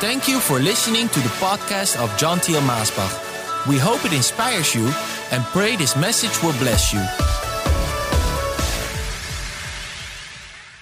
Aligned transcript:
Thank 0.00 0.28
you 0.28 0.38
for 0.38 0.60
listening 0.60 1.08
to 1.08 1.18
the 1.18 1.28
podcast 1.40 2.00
of 2.00 2.16
John 2.16 2.38
Thiel 2.38 2.60
Maasbach. 2.60 3.66
We 3.66 3.78
hope 3.78 4.04
it 4.04 4.12
inspires 4.12 4.72
you 4.72 4.86
and 5.32 5.42
pray 5.46 5.74
this 5.74 5.96
message 5.96 6.40
will 6.40 6.56
bless 6.60 6.92
you. 6.92 7.00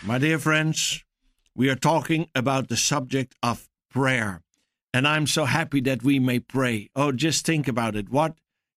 My 0.06 0.18
dear 0.18 0.38
friends, 0.38 1.02
we 1.54 1.70
are 1.70 1.76
talking 1.76 2.28
about 2.34 2.68
the 2.68 2.76
subject 2.76 3.34
of 3.42 3.70
prayer. 3.90 4.42
And 4.92 5.08
I'm 5.08 5.26
so 5.26 5.46
happy 5.46 5.80
that 5.80 6.02
we 6.02 6.18
may 6.18 6.38
pray. 6.38 6.90
Oh, 6.94 7.10
just 7.10 7.46
think 7.46 7.66
about 7.66 7.96
it. 7.96 8.10
What 8.10 8.34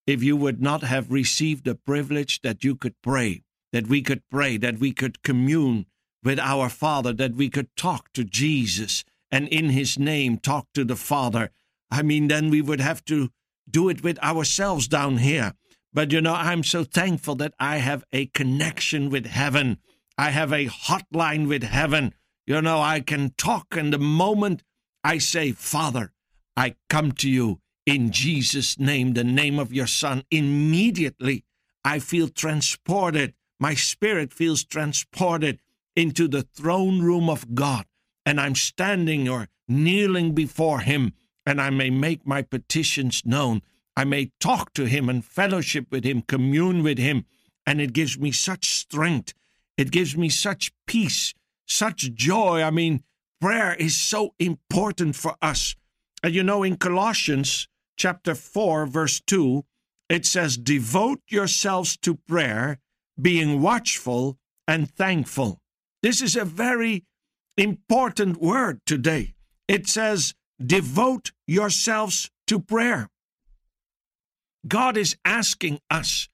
if 0.08 0.24
you 0.24 0.38
would 0.38 0.62
not 0.62 0.84
have 0.84 1.12
received 1.12 1.66
the 1.66 1.76
privilege 1.76 2.40
that 2.44 2.64
you 2.64 2.78
could 2.78 2.96
pray, 3.02 3.44
that 3.74 3.88
we 3.88 4.02
could 4.02 4.24
pray, 4.32 4.56
that 4.56 4.80
we 4.80 4.94
could 4.94 5.22
commune 5.22 5.86
with 6.24 6.40
our 6.40 6.70
Father, 6.70 7.12
that 7.12 7.36
we 7.36 7.50
could 7.50 7.76
talk 7.76 8.14
to 8.14 8.24
Jesus, 8.24 9.04
and 9.32 9.48
in 9.48 9.70
his 9.70 9.98
name 10.00 10.38
talk 10.38 10.68
to 10.74 10.84
the 10.84 10.96
Father. 10.96 11.52
I 11.92 12.02
mean, 12.02 12.28
then 12.28 12.50
we 12.50 12.62
would 12.62 12.80
have 12.82 13.04
to 13.06 13.30
do 13.70 13.90
it 13.90 14.04
with 14.04 14.22
ourselves 14.24 14.88
down 14.88 15.18
here. 15.18 15.54
But 15.94 16.12
you 16.12 16.22
know, 16.22 16.34
I'm 16.34 16.64
so 16.64 16.84
thankful 16.84 17.36
that 17.36 17.54
I 17.60 17.78
have 17.78 18.04
a 18.12 18.28
connection 18.28 19.10
with 19.10 19.26
heaven. 19.26 19.80
I 20.18 20.32
have 20.32 20.52
a 20.52 20.68
hotline 20.68 21.48
with 21.48 21.64
heaven. 21.64 22.14
You 22.46 22.62
know, 22.62 22.82
I 22.82 23.00
can 23.00 23.34
talk, 23.38 23.76
and 23.76 23.94
the 23.94 24.00
moment 24.00 24.64
I 25.04 25.20
say, 25.20 25.52
Father, 25.52 26.14
I 26.58 26.76
come 26.90 27.12
to 27.14 27.30
you 27.30 27.62
in 27.86 28.12
Jesus' 28.12 28.78
name, 28.78 29.14
the 29.14 29.24
name 29.24 29.58
of 29.58 29.74
your 29.74 29.88
Son, 29.88 30.24
immediately 30.30 31.46
I 31.84 32.00
feel 32.00 32.28
transported. 32.28 33.34
My 33.60 33.74
spirit 33.74 34.34
feels 34.34 34.64
transported 34.64 35.60
into 35.96 36.28
the 36.28 36.44
throne 36.44 37.02
room 37.02 37.30
of 37.30 37.56
God 37.56 37.86
and 38.30 38.40
I'm 38.40 38.54
standing 38.54 39.28
or 39.28 39.48
kneeling 39.68 40.36
before 40.36 40.82
him, 40.82 41.14
and 41.48 41.60
I 41.60 41.72
may 41.72 41.90
make 41.90 42.28
my 42.28 42.44
petitions 42.44 43.24
known. 43.26 43.64
I 43.98 44.04
may 44.04 44.34
talk 44.40 44.72
to 44.76 44.86
him 44.86 45.10
and 45.10 45.26
fellowship 45.26 45.88
with 45.90 46.04
him, 46.04 46.22
commune 46.22 46.84
with 46.84 47.00
him, 47.00 47.26
and 47.66 47.82
it 47.82 47.92
gives 47.92 48.20
me 48.20 48.32
such 48.32 48.70
strength. 48.70 49.34
It 49.78 49.90
gives 49.90 50.16
me 50.16 50.30
such 50.30 50.72
peace, 50.86 51.34
such 51.66 52.14
joy. 52.14 52.62
I 52.62 52.70
mean, 52.70 53.04
prayer 53.42 53.74
is 53.74 54.00
so 54.00 54.36
important 54.38 55.16
for 55.16 55.36
us. 55.42 55.76
And 56.22 56.36
you 56.36 56.44
know, 56.44 56.62
in 56.62 56.78
Colossians 56.78 57.68
chapter 57.98 58.36
4, 58.36 58.86
verse 58.86 59.20
2, 59.22 59.66
it 60.08 60.28
says, 60.28 60.56
Devote 60.56 61.22
yourselves 61.30 61.98
to 62.04 62.20
prayer, 62.28 62.78
being 63.20 63.60
watchful 63.60 64.38
and 64.68 64.88
thankful. 64.88 65.62
This 66.04 66.22
is 66.22 66.36
a 66.36 66.46
very 66.46 67.06
important 67.58 68.42
word 68.42 68.82
today. 68.86 69.34
It 69.68 69.88
says, 69.88 70.34
devote 70.64 71.32
yourselves 71.48 72.30
to 72.48 72.60
prayer. 72.60 73.10
God 74.68 74.98
is 74.98 75.16
asking 75.24 75.80
us 75.90 76.28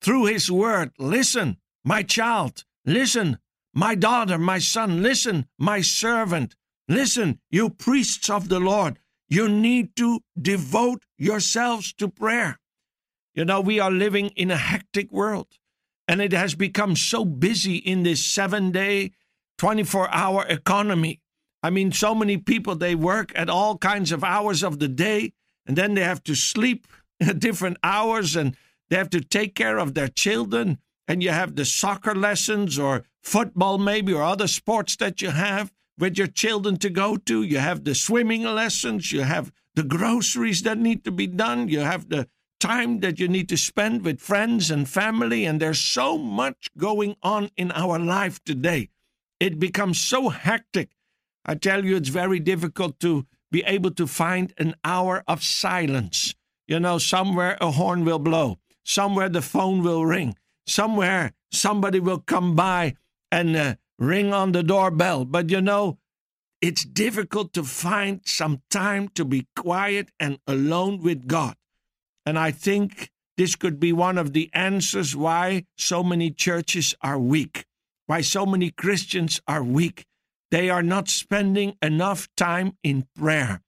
through 0.00 0.26
His 0.26 0.50
word, 0.50 0.90
listen, 0.98 1.58
my 1.84 2.02
child, 2.02 2.64
listen, 2.84 3.38
my 3.74 3.94
daughter, 3.94 4.38
my 4.38 4.58
son, 4.58 5.02
listen, 5.02 5.46
my 5.58 5.80
servant, 5.80 6.54
listen, 6.88 7.40
you 7.50 7.70
priests 7.70 8.28
of 8.30 8.48
the 8.48 8.60
Lord, 8.60 8.98
you 9.28 9.48
need 9.48 9.94
to 9.96 10.20
devote 10.40 11.04
yourselves 11.16 11.92
to 11.94 12.08
prayer. 12.08 12.58
You 13.34 13.44
know, 13.44 13.60
we 13.60 13.78
are 13.78 13.90
living 13.90 14.28
in 14.30 14.50
a 14.50 14.56
hectic 14.56 15.12
world, 15.12 15.48
and 16.08 16.20
it 16.20 16.32
has 16.32 16.54
become 16.54 16.96
so 16.96 17.24
busy 17.24 17.76
in 17.76 18.02
this 18.02 18.24
seven 18.24 18.72
day 18.72 19.12
24 19.58 20.08
hour 20.12 20.46
economy. 20.48 21.20
I 21.62 21.70
mean, 21.70 21.92
so 21.92 22.14
many 22.14 22.36
people, 22.36 22.76
they 22.76 22.94
work 22.94 23.32
at 23.34 23.50
all 23.50 23.76
kinds 23.76 24.12
of 24.12 24.24
hours 24.24 24.62
of 24.62 24.78
the 24.78 24.88
day, 24.88 25.32
and 25.66 25.76
then 25.76 25.94
they 25.94 26.02
have 26.02 26.22
to 26.24 26.34
sleep 26.34 26.86
at 27.20 27.40
different 27.40 27.76
hours, 27.82 28.36
and 28.36 28.56
they 28.88 28.96
have 28.96 29.10
to 29.10 29.20
take 29.20 29.54
care 29.54 29.78
of 29.78 29.94
their 29.94 30.08
children. 30.08 30.78
And 31.06 31.22
you 31.22 31.30
have 31.30 31.56
the 31.56 31.64
soccer 31.64 32.14
lessons, 32.14 32.78
or 32.78 33.04
football, 33.22 33.78
maybe, 33.78 34.12
or 34.12 34.22
other 34.22 34.46
sports 34.46 34.96
that 34.96 35.20
you 35.20 35.30
have 35.30 35.72
with 35.98 36.16
your 36.16 36.26
children 36.28 36.76
to 36.78 36.90
go 36.90 37.16
to. 37.16 37.42
You 37.42 37.58
have 37.58 37.84
the 37.84 37.94
swimming 37.94 38.44
lessons, 38.44 39.12
you 39.12 39.22
have 39.22 39.50
the 39.74 39.82
groceries 39.82 40.62
that 40.62 40.78
need 40.78 41.04
to 41.04 41.10
be 41.10 41.26
done, 41.26 41.68
you 41.68 41.80
have 41.80 42.08
the 42.08 42.28
time 42.60 43.00
that 43.00 43.18
you 43.18 43.28
need 43.28 43.48
to 43.48 43.56
spend 43.56 44.04
with 44.04 44.20
friends 44.20 44.70
and 44.70 44.88
family, 44.88 45.44
and 45.44 45.60
there's 45.60 45.80
so 45.80 46.18
much 46.18 46.68
going 46.76 47.16
on 47.22 47.50
in 47.56 47.72
our 47.72 47.98
life 47.98 48.42
today. 48.44 48.90
It 49.40 49.58
becomes 49.58 50.00
so 50.00 50.30
hectic. 50.30 50.90
I 51.44 51.54
tell 51.54 51.84
you, 51.84 51.96
it's 51.96 52.08
very 52.08 52.40
difficult 52.40 52.98
to 53.00 53.26
be 53.50 53.62
able 53.64 53.92
to 53.92 54.06
find 54.06 54.52
an 54.58 54.74
hour 54.84 55.22
of 55.26 55.42
silence. 55.42 56.34
You 56.66 56.80
know, 56.80 56.98
somewhere 56.98 57.56
a 57.60 57.70
horn 57.70 58.04
will 58.04 58.18
blow, 58.18 58.58
somewhere 58.84 59.28
the 59.28 59.40
phone 59.40 59.82
will 59.82 60.04
ring, 60.04 60.36
somewhere 60.66 61.32
somebody 61.50 62.00
will 62.00 62.18
come 62.18 62.54
by 62.54 62.96
and 63.30 63.56
uh, 63.56 63.74
ring 63.98 64.34
on 64.34 64.52
the 64.52 64.62
doorbell. 64.62 65.24
But 65.24 65.50
you 65.50 65.60
know, 65.60 65.98
it's 66.60 66.84
difficult 66.84 67.52
to 67.54 67.62
find 67.62 68.20
some 68.24 68.62
time 68.70 69.08
to 69.14 69.24
be 69.24 69.46
quiet 69.56 70.10
and 70.18 70.38
alone 70.46 71.00
with 71.00 71.26
God. 71.26 71.54
And 72.26 72.38
I 72.38 72.50
think 72.50 73.10
this 73.38 73.54
could 73.54 73.78
be 73.78 73.92
one 73.92 74.18
of 74.18 74.32
the 74.32 74.50
answers 74.52 75.14
why 75.14 75.64
so 75.78 76.02
many 76.02 76.30
churches 76.30 76.94
are 77.00 77.18
weak 77.18 77.67
why 78.08 78.22
so 78.22 78.46
many 78.46 78.70
Christians 78.70 79.40
are 79.46 79.62
weak. 79.62 80.06
They 80.50 80.70
are 80.70 80.82
not 80.82 81.08
spending 81.08 81.76
enough 81.82 82.26
time 82.36 82.72
in 82.82 83.06
prayer. 83.14 83.60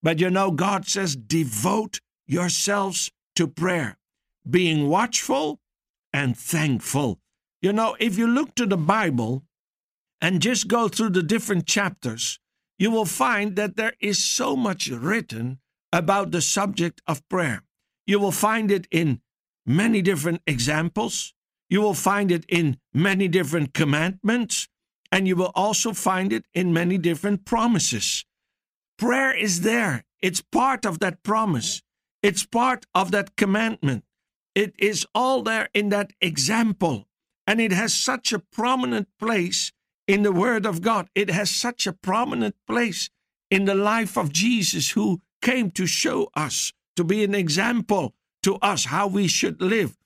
But 0.00 0.20
you 0.20 0.30
know, 0.30 0.52
God 0.52 0.86
says, 0.86 1.16
devote 1.16 2.00
yourselves 2.24 3.10
to 3.34 3.48
prayer, 3.48 3.98
being 4.48 4.88
watchful 4.88 5.58
and 6.12 6.38
thankful. 6.38 7.18
You 7.60 7.72
know, 7.72 7.96
if 7.98 8.16
you 8.16 8.28
look 8.28 8.54
to 8.54 8.64
the 8.64 8.76
Bible 8.76 9.42
and 10.20 10.40
just 10.40 10.68
go 10.68 10.86
through 10.86 11.10
the 11.10 11.22
different 11.24 11.66
chapters, 11.66 12.38
you 12.78 12.92
will 12.92 13.04
find 13.04 13.56
that 13.56 13.76
there 13.76 13.94
is 14.00 14.22
so 14.22 14.54
much 14.56 14.88
written 14.88 15.58
about 15.92 16.30
the 16.30 16.40
subject 16.40 17.02
of 17.08 17.28
prayer. 17.28 17.64
You 18.06 18.20
will 18.20 18.32
find 18.32 18.70
it 18.70 18.86
in 18.92 19.20
many 19.66 20.00
different 20.00 20.42
examples. 20.46 21.34
You 21.70 21.80
will 21.80 21.94
find 21.94 22.32
it 22.32 22.44
in 22.48 22.78
many 22.92 23.28
different 23.28 23.72
commandments, 23.72 24.68
and 25.12 25.28
you 25.28 25.36
will 25.36 25.52
also 25.54 25.92
find 25.92 26.32
it 26.32 26.44
in 26.52 26.72
many 26.72 26.98
different 26.98 27.44
promises. 27.44 28.24
Prayer 28.98 29.32
is 29.32 29.60
there, 29.60 30.04
it's 30.20 30.42
part 30.42 30.84
of 30.84 30.98
that 30.98 31.22
promise, 31.22 31.80
it's 32.22 32.44
part 32.44 32.86
of 32.92 33.12
that 33.12 33.36
commandment. 33.36 34.04
It 34.54 34.74
is 34.78 35.06
all 35.14 35.42
there 35.42 35.68
in 35.72 35.90
that 35.90 36.12
example, 36.20 37.06
and 37.46 37.60
it 37.60 37.72
has 37.72 37.94
such 37.94 38.32
a 38.32 38.40
prominent 38.40 39.08
place 39.20 39.72
in 40.08 40.24
the 40.24 40.32
Word 40.32 40.66
of 40.66 40.82
God. 40.82 41.08
It 41.14 41.30
has 41.30 41.50
such 41.50 41.86
a 41.86 41.92
prominent 41.92 42.56
place 42.66 43.10
in 43.48 43.64
the 43.64 43.76
life 43.76 44.18
of 44.18 44.32
Jesus, 44.32 44.90
who 44.90 45.20
came 45.40 45.70
to 45.70 45.86
show 45.86 46.30
us, 46.34 46.72
to 46.96 47.04
be 47.04 47.22
an 47.22 47.34
example 47.34 48.14
to 48.42 48.56
us 48.56 48.86
how 48.86 49.06
we 49.06 49.28
should 49.28 49.62
live. 49.62 49.99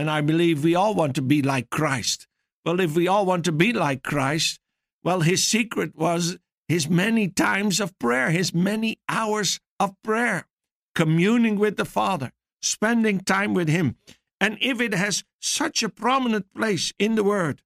And 0.00 0.10
I 0.10 0.22
believe 0.22 0.64
we 0.64 0.74
all 0.74 0.94
want 0.94 1.14
to 1.16 1.20
be 1.20 1.42
like 1.42 1.68
Christ. 1.68 2.26
Well, 2.64 2.80
if 2.80 2.96
we 2.96 3.06
all 3.06 3.26
want 3.26 3.44
to 3.44 3.52
be 3.52 3.74
like 3.74 4.02
Christ, 4.02 4.58
well, 5.04 5.20
his 5.20 5.44
secret 5.46 5.94
was 5.94 6.38
his 6.68 6.88
many 6.88 7.28
times 7.28 7.80
of 7.80 7.98
prayer, 7.98 8.30
his 8.30 8.54
many 8.54 8.98
hours 9.10 9.60
of 9.78 9.94
prayer, 10.02 10.46
communing 10.94 11.58
with 11.58 11.76
the 11.76 11.84
Father, 11.84 12.32
spending 12.62 13.20
time 13.20 13.52
with 13.52 13.68
him. 13.68 13.96
And 14.40 14.56
if 14.62 14.80
it 14.80 14.94
has 14.94 15.22
such 15.38 15.82
a 15.82 15.90
prominent 15.90 16.46
place 16.54 16.94
in 16.98 17.14
the 17.14 17.24
Word, 17.24 17.60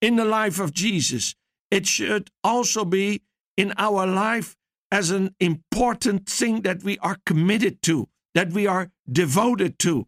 in 0.00 0.14
the 0.14 0.24
life 0.24 0.60
of 0.60 0.72
Jesus, 0.72 1.34
it 1.72 1.88
should 1.88 2.30
also 2.44 2.84
be 2.84 3.22
in 3.56 3.72
our 3.76 4.06
life 4.06 4.56
as 4.92 5.10
an 5.10 5.34
important 5.40 6.28
thing 6.28 6.60
that 6.60 6.84
we 6.84 6.98
are 6.98 7.18
committed 7.26 7.82
to, 7.82 8.08
that 8.36 8.52
we 8.52 8.68
are 8.68 8.92
devoted 9.10 9.76
to, 9.80 10.06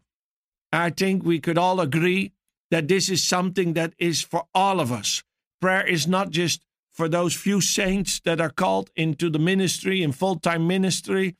I 0.73 0.89
think 0.89 1.23
we 1.23 1.39
could 1.39 1.57
all 1.57 1.79
agree 1.79 2.33
that 2.71 2.87
this 2.87 3.09
is 3.09 3.25
something 3.25 3.73
that 3.73 3.93
is 3.99 4.23
for 4.23 4.45
all 4.55 4.79
of 4.79 4.91
us. 4.91 5.23
Prayer 5.61 5.85
is 5.85 6.07
not 6.07 6.31
just 6.31 6.65
for 6.91 7.07
those 7.07 7.35
few 7.35 7.61
saints 7.61 8.19
that 8.21 8.41
are 8.41 8.49
called 8.49 8.89
into 8.95 9.29
the 9.29 9.39
ministry 9.39 10.01
in 10.01 10.11
full 10.11 10.35
time 10.35 10.67
ministry. 10.67 11.35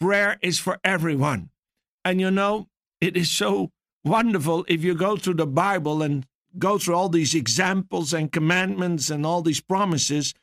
Prayer 0.00 0.38
is 0.42 0.58
for 0.58 0.78
everyone. 0.82 1.50
And 2.04 2.20
you 2.20 2.30
know, 2.30 2.68
it 3.00 3.16
is 3.16 3.30
so 3.30 3.70
wonderful 4.04 4.64
if 4.68 4.82
you 4.82 4.94
go 4.94 5.16
through 5.16 5.34
the 5.34 5.46
Bible 5.46 6.02
and 6.02 6.26
go 6.58 6.78
through 6.78 6.94
all 6.94 7.08
these 7.08 7.34
examples 7.34 8.12
and 8.12 8.32
commandments 8.32 9.10
and 9.10 9.24
all 9.24 9.42
these 9.42 9.60
promises 9.60 10.34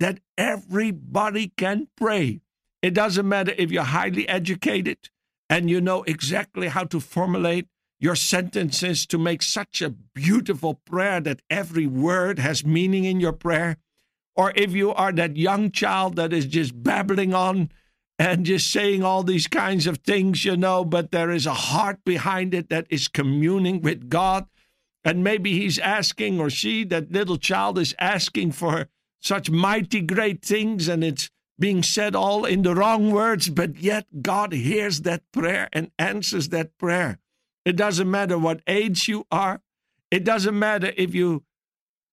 that 0.00 0.20
everybody 0.36 1.52
can 1.56 1.88
pray. 1.96 2.40
It 2.80 2.94
doesn't 2.94 3.28
matter 3.28 3.54
if 3.56 3.70
you're 3.70 3.84
highly 3.84 4.28
educated, 4.28 5.10
and 5.52 5.68
you 5.68 5.82
know 5.82 6.02
exactly 6.04 6.68
how 6.68 6.82
to 6.82 6.98
formulate 6.98 7.66
your 8.00 8.16
sentences 8.16 9.04
to 9.04 9.18
make 9.18 9.42
such 9.42 9.82
a 9.82 9.90
beautiful 10.14 10.80
prayer 10.86 11.20
that 11.20 11.42
every 11.50 11.86
word 11.86 12.38
has 12.38 12.64
meaning 12.64 13.04
in 13.04 13.20
your 13.20 13.34
prayer, 13.34 13.76
or 14.34 14.54
if 14.56 14.72
you 14.72 14.94
are 14.94 15.12
that 15.12 15.36
young 15.36 15.70
child 15.70 16.16
that 16.16 16.32
is 16.32 16.46
just 16.46 16.82
babbling 16.82 17.34
on 17.34 17.70
and 18.18 18.46
just 18.46 18.72
saying 18.72 19.02
all 19.02 19.22
these 19.22 19.46
kinds 19.46 19.86
of 19.86 19.98
things, 19.98 20.42
you 20.42 20.56
know, 20.56 20.86
but 20.86 21.10
there 21.10 21.30
is 21.30 21.44
a 21.44 21.52
heart 21.52 21.98
behind 22.02 22.54
it 22.54 22.70
that 22.70 22.86
is 22.88 23.06
communing 23.06 23.82
with 23.82 24.08
God. 24.08 24.46
And 25.04 25.22
maybe 25.22 25.52
he's 25.52 25.78
asking, 25.78 26.40
or 26.40 26.48
she, 26.48 26.82
that 26.84 27.12
little 27.12 27.36
child, 27.36 27.78
is 27.78 27.94
asking 27.98 28.52
for 28.52 28.88
such 29.20 29.50
mighty 29.50 30.00
great 30.00 30.42
things, 30.42 30.88
and 30.88 31.04
it's 31.04 31.28
being 31.62 31.84
said 31.84 32.16
all 32.16 32.44
in 32.44 32.62
the 32.62 32.74
wrong 32.74 33.12
words, 33.12 33.48
but 33.48 33.76
yet 33.76 34.04
God 34.20 34.52
hears 34.52 35.02
that 35.02 35.22
prayer 35.30 35.68
and 35.72 35.92
answers 35.96 36.48
that 36.48 36.76
prayer. 36.76 37.20
It 37.64 37.76
doesn't 37.76 38.10
matter 38.10 38.36
what 38.36 38.62
age 38.66 39.06
you 39.06 39.28
are, 39.30 39.60
it 40.10 40.24
doesn't 40.24 40.58
matter 40.58 40.92
if 40.96 41.14
you 41.14 41.44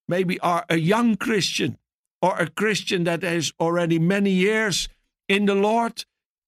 maybe 0.07 0.40
are 0.42 0.66
a 0.69 0.75
young 0.78 1.16
Christian 1.16 1.80
or 2.22 2.38
a 2.38 2.48
Christian 2.48 3.06
that 3.06 3.24
has 3.24 3.51
already 3.60 3.98
many 3.98 4.30
years 4.30 4.88
in 5.28 5.46
the 5.46 5.56
Lord. 5.56 6.06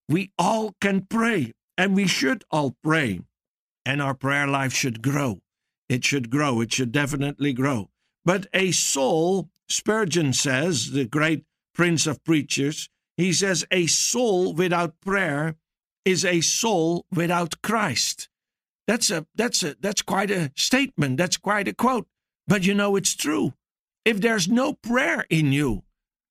We 0.07 0.31
all 0.37 0.75
can 0.79 1.07
pray, 1.09 1.53
and 1.75 1.95
we 1.95 2.05
should 2.05 2.43
all 2.51 2.75
pray, 2.83 3.21
and 3.83 3.99
our 3.99 4.13
prayer 4.13 4.45
life 4.45 4.73
should 4.73 5.01
grow. 5.01 5.41
It 5.89 6.05
should 6.05 6.29
grow. 6.29 6.61
It 6.61 6.71
should 6.71 6.91
definitely 6.91 7.53
grow. 7.53 7.89
But 8.23 8.45
a 8.53 8.71
soul, 8.71 9.49
Spurgeon 9.67 10.33
says, 10.33 10.91
the 10.91 11.05
great 11.05 11.45
prince 11.73 12.05
of 12.05 12.23
preachers, 12.23 12.90
he 13.17 13.33
says, 13.33 13.65
a 13.71 13.87
soul 13.87 14.53
without 14.53 14.99
prayer 15.01 15.55
is 16.05 16.25
a 16.25 16.41
soul 16.41 17.05
without 17.11 17.61
Christ. 17.61 18.29
That's 18.87 19.11
a 19.11 19.25
that's 19.35 19.63
a 19.63 19.75
that's 19.79 20.01
quite 20.01 20.31
a 20.31 20.51
statement. 20.55 21.17
That's 21.17 21.37
quite 21.37 21.67
a 21.67 21.73
quote. 21.73 22.07
But 22.47 22.65
you 22.65 22.73
know 22.73 22.95
it's 22.95 23.15
true. 23.15 23.53
If 24.03 24.19
there's 24.19 24.47
no 24.47 24.73
prayer 24.73 25.25
in 25.29 25.51
you, 25.51 25.83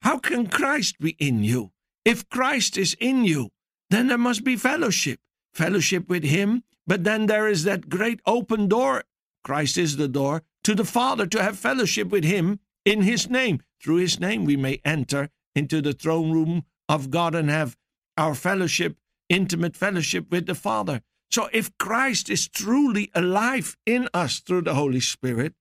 how 0.02 0.18
can 0.18 0.48
Christ 0.48 0.98
be 0.98 1.16
in 1.18 1.44
you? 1.44 1.70
If 2.04 2.28
Christ 2.28 2.76
is 2.76 2.96
in 3.00 3.24
you, 3.24 3.50
then 3.90 4.08
there 4.08 4.18
must 4.18 4.42
be 4.42 4.56
fellowship. 4.56 5.20
Fellowship 5.54 6.08
with 6.08 6.24
him, 6.24 6.64
but 6.86 7.04
then 7.04 7.26
there 7.26 7.48
is 7.48 7.64
that 7.64 7.88
great 7.88 8.20
open 8.26 8.68
door 8.68 9.04
Christ 9.42 9.78
is 9.78 9.96
the 9.96 10.08
door 10.08 10.42
to 10.64 10.74
the 10.74 10.84
Father 10.84 11.26
to 11.26 11.42
have 11.42 11.58
fellowship 11.58 12.08
with 12.08 12.24
Him 12.24 12.60
in 12.84 13.02
His 13.02 13.28
name. 13.28 13.60
Through 13.82 13.96
His 13.96 14.20
name, 14.20 14.44
we 14.44 14.56
may 14.56 14.80
enter 14.84 15.30
into 15.54 15.80
the 15.80 15.92
throne 15.92 16.32
room 16.32 16.64
of 16.88 17.10
God 17.10 17.34
and 17.34 17.50
have 17.50 17.76
our 18.16 18.34
fellowship, 18.34 18.96
intimate 19.28 19.76
fellowship 19.76 20.30
with 20.30 20.46
the 20.46 20.54
Father. 20.54 21.02
So, 21.30 21.48
if 21.52 21.76
Christ 21.78 22.28
is 22.28 22.48
truly 22.48 23.10
alive 23.14 23.76
in 23.86 24.08
us 24.12 24.40
through 24.40 24.62
the 24.62 24.74
Holy 24.74 25.00
Spirit, 25.00 25.54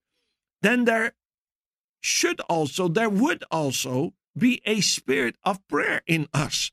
then 0.62 0.84
there 0.84 1.12
should 2.00 2.40
also, 2.42 2.88
there 2.88 3.08
would 3.08 3.44
also 3.50 4.14
be 4.36 4.60
a 4.64 4.80
spirit 4.80 5.36
of 5.44 5.66
prayer 5.68 6.02
in 6.06 6.28
us. 6.34 6.72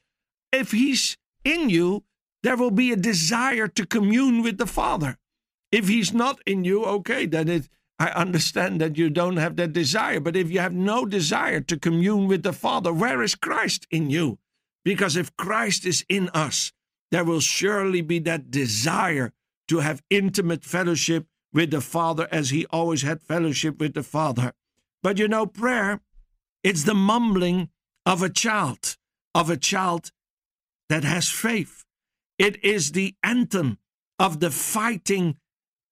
If 0.51 0.71
He's 0.71 1.17
in 1.43 1.69
you, 1.69 2.03
there 2.43 2.57
will 2.57 2.71
be 2.71 2.91
a 2.91 2.95
desire 2.95 3.67
to 3.67 3.85
commune 3.85 4.41
with 4.41 4.57
the 4.57 4.65
Father. 4.65 5.17
If 5.71 5.87
he's 5.87 6.13
not 6.13 6.39
in 6.45 6.63
you, 6.63 6.85
okay, 6.85 7.25
then 7.25 7.49
it, 7.49 7.67
I 7.99 8.09
understand 8.09 8.79
that 8.79 8.97
you 8.97 9.09
don't 9.09 9.37
have 9.37 9.55
that 9.55 9.73
desire. 9.73 10.19
But 10.19 10.35
if 10.35 10.51
you 10.51 10.59
have 10.59 10.73
no 10.73 11.05
desire 11.05 11.61
to 11.61 11.79
commune 11.79 12.27
with 12.27 12.43
the 12.43 12.53
Father, 12.53 12.93
where 12.93 13.23
is 13.23 13.35
Christ 13.35 13.87
in 13.89 14.09
you? 14.09 14.37
Because 14.85 15.15
if 15.15 15.35
Christ 15.35 15.85
is 15.85 16.05
in 16.07 16.29
us, 16.29 16.71
there 17.11 17.23
will 17.23 17.39
surely 17.39 18.01
be 18.01 18.19
that 18.19 18.51
desire 18.51 19.33
to 19.67 19.79
have 19.79 20.03
intimate 20.09 20.63
fellowship 20.63 21.25
with 21.51 21.71
the 21.71 21.81
Father 21.81 22.27
as 22.31 22.51
he 22.51 22.65
always 22.67 23.01
had 23.01 23.21
fellowship 23.21 23.79
with 23.79 23.93
the 23.93 24.03
Father. 24.03 24.53
But 25.01 25.17
you 25.17 25.27
know, 25.27 25.45
prayer, 25.45 26.01
it's 26.63 26.83
the 26.83 26.93
mumbling 26.93 27.69
of 28.05 28.21
a 28.21 28.29
child, 28.29 28.97
of 29.33 29.49
a 29.49 29.57
child 29.57 30.11
that 30.89 31.03
has 31.03 31.29
faith. 31.29 31.83
It 32.37 32.63
is 32.63 32.91
the 32.91 33.15
anthem 33.23 33.79
of 34.19 34.39
the 34.39 34.51
fighting 34.51 35.37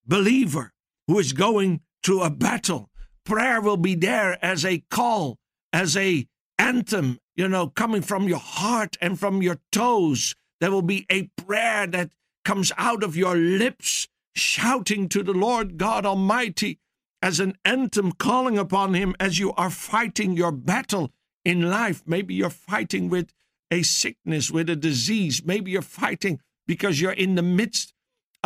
believer 0.06 0.72
who 1.06 1.18
is 1.18 1.32
going 1.32 1.80
through 2.06 2.22
a 2.22 2.30
battle. 2.30 2.88
Prayer 3.24 3.60
will 3.60 3.76
be 3.76 3.96
there 3.96 4.38
as 4.40 4.64
a 4.64 4.84
call, 4.92 5.38
as 5.72 5.96
a 5.96 6.28
anthem, 6.56 7.18
you 7.34 7.48
know, 7.48 7.66
coming 7.66 8.00
from 8.00 8.28
your 8.28 8.38
heart 8.38 8.96
and 9.00 9.18
from 9.18 9.42
your 9.42 9.58
toes. 9.72 10.36
There 10.60 10.70
will 10.70 10.82
be 10.82 11.04
a 11.10 11.24
prayer 11.36 11.88
that 11.88 12.12
comes 12.44 12.70
out 12.78 13.02
of 13.02 13.16
your 13.16 13.34
lips, 13.34 14.06
shouting 14.36 15.08
to 15.08 15.24
the 15.24 15.32
Lord 15.32 15.78
God 15.78 16.06
Almighty 16.06 16.78
as 17.20 17.40
an 17.40 17.58
anthem, 17.64 18.12
calling 18.12 18.56
upon 18.56 18.94
Him 18.94 19.16
as 19.18 19.40
you 19.40 19.52
are 19.54 19.70
fighting 19.70 20.36
your 20.36 20.52
battle 20.52 21.10
in 21.44 21.68
life. 21.68 22.04
Maybe 22.06 22.34
you're 22.34 22.50
fighting 22.50 23.08
with 23.08 23.32
a 23.68 23.82
sickness, 23.82 24.48
with 24.48 24.70
a 24.70 24.76
disease. 24.76 25.42
Maybe 25.44 25.72
you're 25.72 25.82
fighting 25.82 26.38
because 26.68 27.00
you're 27.00 27.10
in 27.10 27.34
the 27.34 27.42
midst 27.42 27.94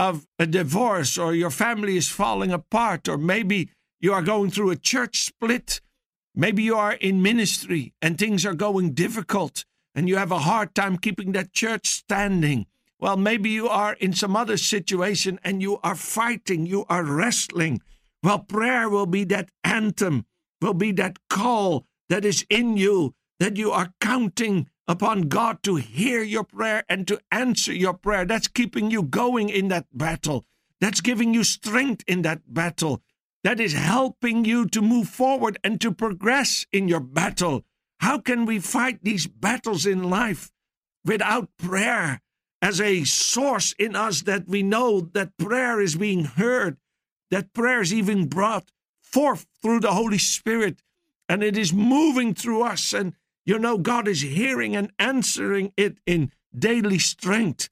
of 0.01 0.27
a 0.39 0.47
divorce 0.47 1.19
or 1.19 1.35
your 1.35 1.51
family 1.51 1.99
is 1.99 2.09
falling 2.09 2.51
apart 2.51 3.07
or 3.07 3.19
maybe 3.19 3.69
you 4.01 4.15
are 4.15 4.23
going 4.23 4.51
through 4.51 4.71
a 4.71 4.77
church 4.77 5.21
split. 5.21 5.83
Maybe 6.35 6.63
you 6.63 6.75
are 6.75 6.95
in 6.95 7.21
ministry 7.21 7.93
and 8.01 8.17
things 8.17 8.47
are 8.47 8.55
going 8.55 8.95
difficult 8.95 9.67
and 9.95 10.09
you 10.09 10.17
have 10.17 10.33
a 10.33 10.39
hard 10.39 10.75
time 10.75 10.97
keeping 10.97 11.33
that 11.33 11.53
church 11.53 11.87
standing. 11.87 12.65
Well, 12.99 13.19
maybe 13.19 13.51
you 13.51 13.69
are 13.69 13.93
in 13.93 14.15
some 14.15 14.37
other 14.37 14.57
situation 14.57 15.39
and 15.45 15.61
you 15.61 15.79
are 15.83 15.95
fighting, 15.95 16.65
you 16.65 16.87
are 16.89 17.05
wrestling. 17.05 17.83
Well, 18.23 18.39
prayer 18.39 18.89
will 18.89 19.05
be 19.05 19.25
that 19.25 19.51
anthem, 19.65 20.25
will 20.63 20.73
be 20.73 20.93
that 20.93 21.19
call 21.29 21.85
that 22.09 22.25
is 22.25 22.47
in 22.49 22.79
you, 22.79 23.15
that 23.39 23.59
you 23.59 23.71
are 23.71 23.93
counting 24.01 24.71
upon 24.91 25.29
God 25.29 25.63
to 25.63 25.77
hear 25.77 26.21
your 26.21 26.43
prayer 26.43 26.83
and 26.89 27.07
to 27.07 27.21
answer 27.31 27.73
your 27.73 27.95
prayer. 27.95 28.25
That's 28.25 28.49
keeping 28.49 28.91
you 28.91 29.05
going 29.05 29.49
in 29.49 29.69
that 29.69 29.87
battle. 29.93 30.45
That's 30.81 31.01
giving 31.01 31.33
you 31.33 31.45
strength 31.45 32.03
in 32.09 32.23
that 32.23 32.53
battle. 32.53 33.01
That 33.45 33.61
is 33.61 33.73
helping 33.73 34.45
you 34.45 34.67
to 34.67 34.83
move 34.83 35.09
forward 35.09 35.61
and 35.63 35.81
to 35.81 35.93
progress 35.93 36.67
in 36.73 36.89
your 36.89 36.99
battle. 36.99 37.63
How 38.01 38.19
can 38.19 38.47
we 38.47 38.59
fight 38.59 39.05
these 39.05 39.29
battles 39.29 39.87
in 39.87 40.11
life 40.11 40.51
without 41.05 41.51
prayer 41.57 42.21
as 42.61 42.81
a 42.81 43.05
source 43.05 43.73
in 43.79 43.95
us 43.95 44.23
that 44.23 44.49
we 44.49 44.65
know 44.65 45.01
that 45.13 45.39
prayer 45.39 45.81
is 45.81 45.95
being 45.95 46.25
heard, 46.25 46.79
that 47.31 47.55
prayer 47.55 47.81
is 47.81 47.95
even 47.95 48.27
brought 48.27 48.73
forth 49.01 49.47
through 49.63 49.81
the 49.81 49.93
Holy 49.93 50.19
Spirit, 50.19 50.83
and 51.29 51.45
it 51.45 51.57
is 51.57 51.73
moving 51.73 52.35
through 52.35 52.63
us 52.65 52.93
and 52.93 53.15
you 53.45 53.59
know, 53.59 53.79
God 53.79 54.07
is 54.07 54.21
hearing 54.21 54.77
and 54.77 54.93
answering 54.99 55.73
it 55.77 55.99
in 56.07 56.33
daily 56.57 56.99
strength. 56.99 57.69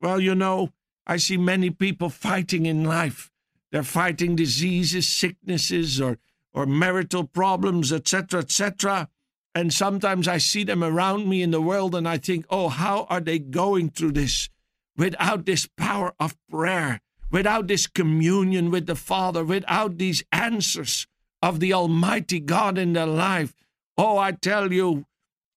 Well, 0.00 0.20
you 0.20 0.34
know, 0.34 0.70
I 1.06 1.16
see 1.16 1.36
many 1.36 1.70
people 1.70 2.10
fighting 2.10 2.66
in 2.66 2.84
life. 2.84 3.30
They're 3.70 3.82
fighting 3.82 4.36
diseases, 4.36 5.08
sicknesses, 5.08 6.00
or, 6.00 6.18
or 6.52 6.66
marital 6.66 7.24
problems, 7.24 7.92
etc., 7.92 8.40
etc. 8.40 9.08
And 9.54 9.72
sometimes 9.72 10.28
I 10.28 10.38
see 10.38 10.64
them 10.64 10.82
around 10.82 11.28
me 11.28 11.42
in 11.42 11.50
the 11.50 11.60
world 11.60 11.94
and 11.94 12.08
I 12.08 12.18
think, 12.18 12.46
oh, 12.50 12.68
how 12.68 13.06
are 13.10 13.20
they 13.20 13.38
going 13.38 13.90
through 13.90 14.12
this 14.12 14.48
without 14.96 15.46
this 15.46 15.66
power 15.76 16.14
of 16.18 16.36
prayer, 16.50 17.00
without 17.30 17.68
this 17.68 17.86
communion 17.86 18.70
with 18.70 18.86
the 18.86 18.94
Father, 18.94 19.44
without 19.44 19.98
these 19.98 20.22
answers 20.32 21.06
of 21.42 21.60
the 21.60 21.72
Almighty 21.72 22.40
God 22.40 22.78
in 22.78 22.92
their 22.92 23.06
life? 23.06 23.54
Oh, 23.96 24.16
I 24.16 24.32
tell 24.32 24.72
you, 24.72 25.06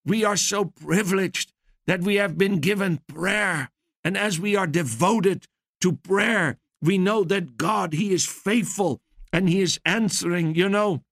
we 0.05 0.23
are 0.23 0.37
so 0.37 0.65
privileged 0.65 1.51
that 1.87 2.01
we 2.01 2.15
have 2.15 2.37
been 2.37 2.59
given 2.59 3.01
prayer. 3.07 3.71
And 4.03 4.17
as 4.17 4.39
we 4.39 4.55
are 4.55 4.67
devoted 4.67 5.45
to 5.81 5.93
prayer, 5.93 6.57
we 6.81 6.97
know 6.97 7.23
that 7.23 7.57
God, 7.57 7.93
He 7.93 8.13
is 8.13 8.25
faithful 8.25 9.01
and 9.33 9.49
He 9.49 9.61
is 9.61 9.79
answering. 9.85 10.55
You 10.55 10.69
know, 10.69 11.03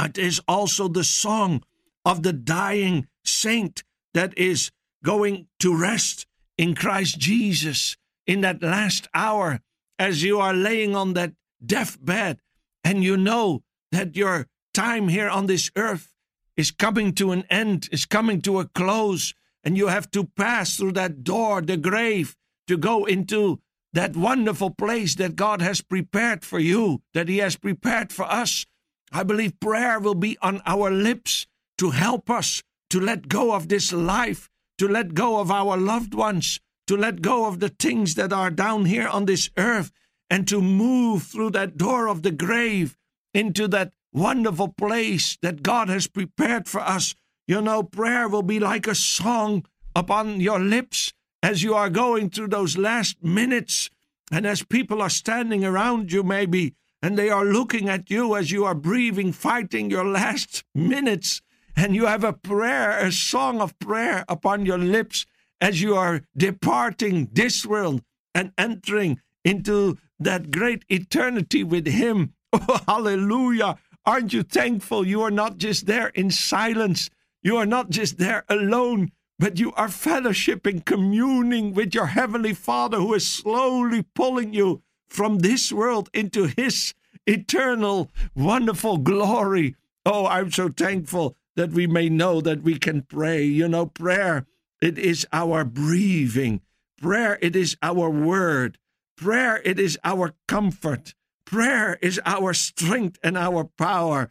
it 0.00 0.18
is 0.18 0.40
also 0.48 0.88
the 0.88 1.04
song 1.04 1.62
of 2.04 2.22
the 2.22 2.32
dying 2.32 3.06
saint 3.24 3.82
that 4.14 4.36
is 4.36 4.70
going 5.04 5.46
to 5.60 5.76
rest 5.76 6.26
in 6.56 6.74
Christ 6.74 7.18
Jesus 7.18 7.96
in 8.26 8.40
that 8.40 8.62
last 8.62 9.08
hour 9.14 9.60
as 9.98 10.22
you 10.22 10.40
are 10.40 10.54
laying 10.54 10.94
on 10.96 11.14
that 11.14 11.32
deathbed 11.64 12.38
and 12.84 13.02
you 13.04 13.16
know 13.16 13.62
that 13.92 14.16
your 14.16 14.46
time 14.74 15.08
here 15.08 15.28
on 15.28 15.46
this 15.46 15.70
earth 15.76 16.14
is 16.58 16.72
coming 16.72 17.14
to 17.14 17.30
an 17.30 17.44
end, 17.48 17.88
is 17.92 18.04
coming 18.04 18.42
to 18.42 18.58
a 18.58 18.66
close, 18.66 19.32
and 19.62 19.78
you 19.78 19.86
have 19.86 20.10
to 20.10 20.24
pass 20.24 20.76
through 20.76 20.92
that 20.92 21.22
door, 21.22 21.62
the 21.62 21.76
grave, 21.76 22.36
to 22.66 22.76
go 22.76 23.04
into 23.04 23.60
that 23.92 24.16
wonderful 24.16 24.70
place 24.70 25.14
that 25.14 25.36
God 25.36 25.62
has 25.62 25.80
prepared 25.80 26.44
for 26.44 26.58
you, 26.58 27.00
that 27.14 27.28
He 27.28 27.38
has 27.38 27.56
prepared 27.56 28.12
for 28.12 28.24
us. 28.24 28.66
I 29.12 29.22
believe 29.22 29.60
prayer 29.60 30.00
will 30.00 30.16
be 30.16 30.36
on 30.42 30.60
our 30.66 30.90
lips 30.90 31.46
to 31.78 31.90
help 31.90 32.28
us 32.28 32.60
to 32.90 33.00
let 33.00 33.28
go 33.28 33.54
of 33.54 33.68
this 33.68 33.92
life, 33.92 34.50
to 34.78 34.88
let 34.88 35.14
go 35.14 35.38
of 35.38 35.52
our 35.52 35.76
loved 35.76 36.12
ones, 36.12 36.58
to 36.88 36.96
let 36.96 37.22
go 37.22 37.46
of 37.46 37.60
the 37.60 37.68
things 37.68 38.16
that 38.16 38.32
are 38.32 38.50
down 38.50 38.86
here 38.86 39.06
on 39.06 39.26
this 39.26 39.48
earth, 39.56 39.92
and 40.28 40.48
to 40.48 40.60
move 40.60 41.22
through 41.22 41.50
that 41.50 41.76
door 41.78 42.08
of 42.08 42.22
the 42.22 42.32
grave 42.32 42.96
into 43.32 43.68
that 43.68 43.92
wonderful 44.12 44.68
place 44.68 45.38
that 45.42 45.62
God 45.62 45.88
has 45.88 46.06
prepared 46.06 46.68
for 46.68 46.80
us. 46.80 47.14
You 47.46 47.62
know, 47.62 47.82
prayer 47.82 48.28
will 48.28 48.42
be 48.42 48.60
like 48.60 48.86
a 48.86 48.94
song 48.94 49.64
upon 49.94 50.40
your 50.40 50.60
lips 50.60 51.12
as 51.42 51.62
you 51.62 51.74
are 51.74 51.90
going 51.90 52.30
through 52.30 52.48
those 52.48 52.76
last 52.76 53.22
minutes 53.22 53.90
and 54.30 54.46
as 54.46 54.62
people 54.62 55.00
are 55.00 55.10
standing 55.10 55.64
around 55.64 56.12
you, 56.12 56.22
maybe, 56.22 56.74
and 57.02 57.16
they 57.16 57.30
are 57.30 57.44
looking 57.44 57.88
at 57.88 58.10
you 58.10 58.36
as 58.36 58.50
you 58.50 58.64
are 58.64 58.74
breathing, 58.74 59.32
fighting 59.32 59.90
your 59.90 60.04
last 60.04 60.64
minutes, 60.74 61.40
and 61.76 61.94
you 61.94 62.06
have 62.06 62.24
a 62.24 62.32
prayer, 62.32 62.98
a 62.98 63.12
song 63.12 63.60
of 63.60 63.78
prayer 63.78 64.24
upon 64.28 64.66
your 64.66 64.78
lips 64.78 65.24
as 65.60 65.80
you 65.80 65.94
are 65.94 66.22
departing 66.36 67.28
this 67.32 67.64
world 67.64 68.02
and 68.34 68.52
entering 68.58 69.20
into 69.44 69.96
that 70.18 70.50
great 70.50 70.84
eternity 70.88 71.64
with 71.64 71.86
Him. 71.86 72.34
Oh, 72.50 72.80
hallelujah. 72.86 73.76
Aren't 74.08 74.32
you 74.32 74.42
thankful 74.42 75.06
you 75.06 75.20
are 75.20 75.30
not 75.30 75.58
just 75.58 75.84
there 75.84 76.08
in 76.14 76.30
silence? 76.30 77.10
You 77.42 77.58
are 77.58 77.66
not 77.66 77.90
just 77.90 78.16
there 78.16 78.42
alone, 78.48 79.12
but 79.38 79.58
you 79.58 79.70
are 79.74 79.88
fellowshipping, 79.88 80.86
communing 80.86 81.74
with 81.74 81.94
your 81.94 82.06
Heavenly 82.06 82.54
Father 82.54 82.96
who 82.96 83.12
is 83.12 83.30
slowly 83.30 84.06
pulling 84.14 84.54
you 84.54 84.80
from 85.10 85.40
this 85.40 85.70
world 85.70 86.08
into 86.14 86.50
His 86.56 86.94
eternal, 87.26 88.10
wonderful 88.34 88.96
glory. 88.96 89.76
Oh, 90.06 90.26
I'm 90.26 90.52
so 90.52 90.70
thankful 90.70 91.36
that 91.56 91.72
we 91.72 91.86
may 91.86 92.08
know 92.08 92.40
that 92.40 92.62
we 92.62 92.78
can 92.78 93.02
pray. 93.02 93.44
You 93.44 93.68
know, 93.68 93.84
prayer, 93.84 94.46
it 94.80 94.96
is 94.96 95.26
our 95.34 95.66
breathing. 95.66 96.62
Prayer, 96.96 97.38
it 97.42 97.54
is 97.54 97.76
our 97.82 98.08
word. 98.08 98.78
Prayer, 99.18 99.60
it 99.66 99.78
is 99.78 99.98
our 100.02 100.32
comfort. 100.46 101.12
Prayer 101.50 101.98
is 102.02 102.20
our 102.26 102.52
strength 102.52 103.18
and 103.22 103.34
our 103.34 103.64
power. 103.64 104.30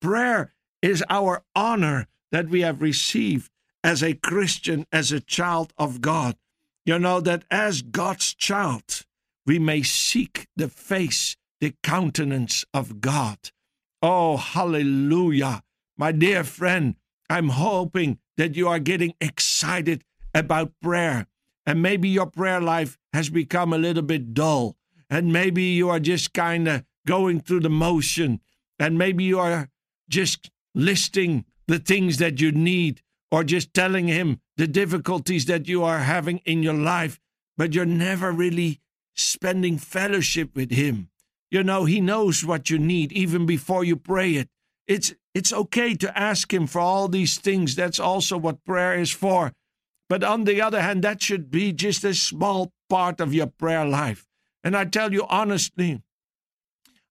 Prayer 0.00 0.54
is 0.80 1.04
our 1.10 1.42
honor 1.54 2.08
that 2.32 2.48
we 2.48 2.62
have 2.62 2.80
received 2.80 3.50
as 3.84 4.02
a 4.02 4.14
Christian, 4.14 4.86
as 4.90 5.12
a 5.12 5.20
child 5.20 5.74
of 5.76 6.00
God. 6.00 6.34
You 6.86 6.98
know, 6.98 7.20
that 7.20 7.44
as 7.50 7.82
God's 7.82 8.32
child, 8.32 9.04
we 9.44 9.58
may 9.58 9.82
seek 9.82 10.48
the 10.56 10.68
face, 10.68 11.36
the 11.60 11.74
countenance 11.82 12.64
of 12.72 13.02
God. 13.02 13.50
Oh, 14.00 14.38
hallelujah. 14.38 15.62
My 15.98 16.10
dear 16.10 16.42
friend, 16.42 16.94
I'm 17.28 17.50
hoping 17.50 18.18
that 18.38 18.56
you 18.56 18.66
are 18.66 18.78
getting 18.78 19.12
excited 19.20 20.04
about 20.34 20.72
prayer. 20.80 21.26
And 21.66 21.82
maybe 21.82 22.08
your 22.08 22.26
prayer 22.26 22.62
life 22.62 22.96
has 23.12 23.28
become 23.28 23.74
a 23.74 23.78
little 23.78 24.02
bit 24.02 24.32
dull 24.32 24.74
and 25.10 25.32
maybe 25.32 25.62
you 25.62 25.88
are 25.88 26.00
just 26.00 26.32
kind 26.32 26.68
of 26.68 26.84
going 27.06 27.40
through 27.40 27.60
the 27.60 27.70
motion, 27.70 28.40
and 28.78 28.98
maybe 28.98 29.24
you 29.24 29.38
are 29.38 29.68
just 30.08 30.50
listing 30.74 31.44
the 31.66 31.78
things 31.78 32.18
that 32.18 32.40
you 32.40 32.52
need, 32.52 33.02
or 33.30 33.44
just 33.44 33.74
telling 33.74 34.08
him 34.08 34.40
the 34.56 34.66
difficulties 34.66 35.46
that 35.46 35.68
you 35.68 35.82
are 35.82 36.00
having 36.00 36.38
in 36.38 36.62
your 36.62 36.74
life, 36.74 37.18
but 37.56 37.74
you're 37.74 37.86
never 37.86 38.32
really 38.32 38.80
spending 39.14 39.78
fellowship 39.78 40.54
with 40.54 40.70
him. 40.70 41.08
You 41.50 41.62
know, 41.62 41.84
he 41.84 42.00
knows 42.00 42.44
what 42.44 42.70
you 42.70 42.78
need 42.78 43.12
even 43.12 43.46
before 43.46 43.84
you 43.84 43.96
pray 43.96 44.32
it. 44.32 44.48
It's 44.86 45.14
it's 45.34 45.52
okay 45.52 45.94
to 45.94 46.18
ask 46.18 46.52
him 46.52 46.66
for 46.66 46.80
all 46.80 47.08
these 47.08 47.38
things. 47.38 47.74
That's 47.74 48.00
also 48.00 48.38
what 48.38 48.64
prayer 48.64 48.98
is 48.98 49.10
for. 49.10 49.52
But 50.08 50.24
on 50.24 50.44
the 50.44 50.62
other 50.62 50.80
hand, 50.80 51.02
that 51.02 51.22
should 51.22 51.50
be 51.50 51.72
just 51.72 52.04
a 52.04 52.14
small 52.14 52.72
part 52.88 53.20
of 53.20 53.34
your 53.34 53.48
prayer 53.48 53.84
life. 53.84 54.25
And 54.66 54.76
I 54.76 54.84
tell 54.84 55.12
you 55.12 55.24
honestly, 55.28 56.02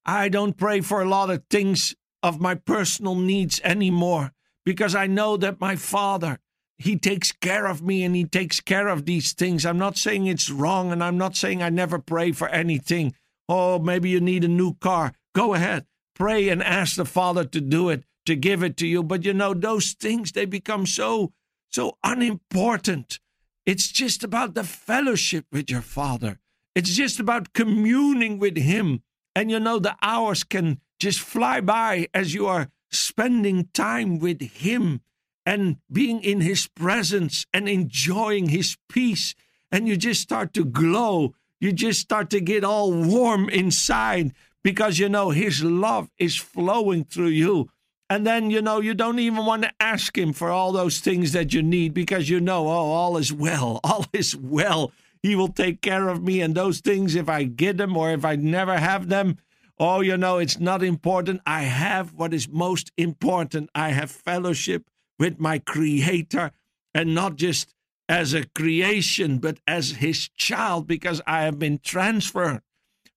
I 0.05 0.27
don't 0.27 0.57
pray 0.57 0.81
for 0.81 1.01
a 1.01 1.07
lot 1.07 1.29
of 1.29 1.45
things 1.49 1.95
of 2.21 2.41
my 2.41 2.53
personal 2.53 3.15
needs 3.15 3.61
anymore 3.63 4.33
because 4.65 4.93
I 4.93 5.07
know 5.07 5.37
that 5.37 5.61
my 5.61 5.77
Father, 5.77 6.39
He 6.77 6.97
takes 6.97 7.31
care 7.31 7.65
of 7.65 7.81
me 7.81 8.03
and 8.03 8.13
He 8.13 8.25
takes 8.25 8.59
care 8.59 8.89
of 8.89 9.05
these 9.05 9.31
things. 9.31 9.65
I'm 9.65 9.77
not 9.77 9.95
saying 9.97 10.27
it's 10.27 10.49
wrong 10.49 10.91
and 10.91 11.01
I'm 11.01 11.17
not 11.17 11.37
saying 11.37 11.63
I 11.63 11.69
never 11.69 11.97
pray 11.97 12.33
for 12.33 12.49
anything. 12.49 13.15
Oh, 13.47 13.79
maybe 13.79 14.09
you 14.09 14.19
need 14.19 14.43
a 14.43 14.49
new 14.49 14.73
car. 14.73 15.13
Go 15.33 15.53
ahead. 15.53 15.85
Pray 16.13 16.49
and 16.49 16.61
ask 16.61 16.97
the 16.97 17.05
Father 17.05 17.45
to 17.45 17.61
do 17.61 17.87
it, 17.87 18.03
to 18.25 18.35
give 18.35 18.63
it 18.63 18.75
to 18.77 18.85
you. 18.85 19.01
But 19.01 19.23
you 19.23 19.33
know, 19.33 19.53
those 19.53 19.93
things, 19.93 20.33
they 20.33 20.43
become 20.43 20.85
so, 20.85 21.31
so 21.69 21.97
unimportant. 22.03 23.21
It's 23.65 23.89
just 23.93 24.25
about 24.25 24.55
the 24.55 24.65
fellowship 24.65 25.45
with 25.53 25.71
your 25.71 25.81
Father. 25.81 26.41
It's 26.75 26.93
just 26.93 27.21
about 27.21 27.53
communing 27.53 28.37
with 28.37 28.57
Him. 28.57 29.01
And 29.33 29.49
you 29.49 29.59
know, 29.59 29.79
the 29.79 29.95
hours 30.01 30.43
can 30.43 30.81
just 30.99 31.21
fly 31.21 31.61
by 31.61 32.07
as 32.13 32.33
you 32.33 32.47
are 32.47 32.69
spending 32.91 33.69
time 33.73 34.19
with 34.19 34.41
Him 34.41 35.01
and 35.45 35.77
being 35.91 36.21
in 36.21 36.41
His 36.41 36.67
presence 36.67 37.45
and 37.53 37.69
enjoying 37.69 38.49
His 38.49 38.77
peace. 38.89 39.35
And 39.71 39.87
you 39.87 39.95
just 39.95 40.21
start 40.21 40.53
to 40.55 40.65
glow. 40.65 41.33
You 41.61 41.71
just 41.71 42.01
start 42.01 42.29
to 42.31 42.41
get 42.41 42.65
all 42.65 42.91
warm 42.91 43.49
inside 43.49 44.33
because 44.61 44.99
you 44.99 45.07
know 45.07 45.29
His 45.29 45.63
love 45.63 46.09
is 46.17 46.35
flowing 46.35 47.05
through 47.05 47.27
you. 47.27 47.69
And 48.09 48.27
then, 48.27 48.51
you 48.51 48.61
know, 48.61 48.81
you 48.81 48.93
don't 48.93 49.17
even 49.19 49.45
want 49.45 49.63
to 49.63 49.71
ask 49.79 50.17
Him 50.17 50.33
for 50.33 50.49
all 50.49 50.73
those 50.73 50.99
things 50.99 51.31
that 51.31 51.53
you 51.53 51.63
need 51.63 51.93
because 51.93 52.29
you 52.29 52.39
know, 52.41 52.67
oh, 52.67 52.91
all 52.91 53.17
is 53.17 53.31
well. 53.31 53.79
All 53.83 54.05
is 54.13 54.35
well 54.35 54.91
he 55.25 55.35
will 55.35 55.47
take 55.47 55.81
care 55.81 56.07
of 56.07 56.21
me. 56.21 56.41
And 56.41 56.53
those 56.53 56.79
things, 56.79 57.15
if 57.15 57.27
I 57.27 57.43
get 57.43 57.77
them 57.77 57.97
or 57.97 58.11
if 58.11 58.23
I 58.23 58.35
never 58.35 58.77
have 58.77 59.09
them, 59.09 59.37
oh, 59.79 60.01
you 60.01 60.17
know, 60.17 60.37
it's 60.37 60.59
not 60.59 60.83
important. 60.83 61.41
I 61.45 61.63
have 61.63 62.13
what 62.13 62.33
is 62.33 62.47
most 62.47 62.91
important. 62.95 63.69
I 63.73 63.89
have 63.89 64.11
fellowship 64.11 64.87
with 65.17 65.39
my 65.39 65.59
Creator, 65.59 66.51
and 66.93 67.15
not 67.15 67.37
just 67.37 67.73
as 68.07 68.33
a 68.33 68.45
creation, 68.45 69.39
but 69.39 69.59
as 69.65 69.91
His 69.91 70.29
child, 70.29 70.87
because 70.87 71.21
I 71.25 71.43
have 71.43 71.57
been 71.57 71.79
transferred 71.79 72.61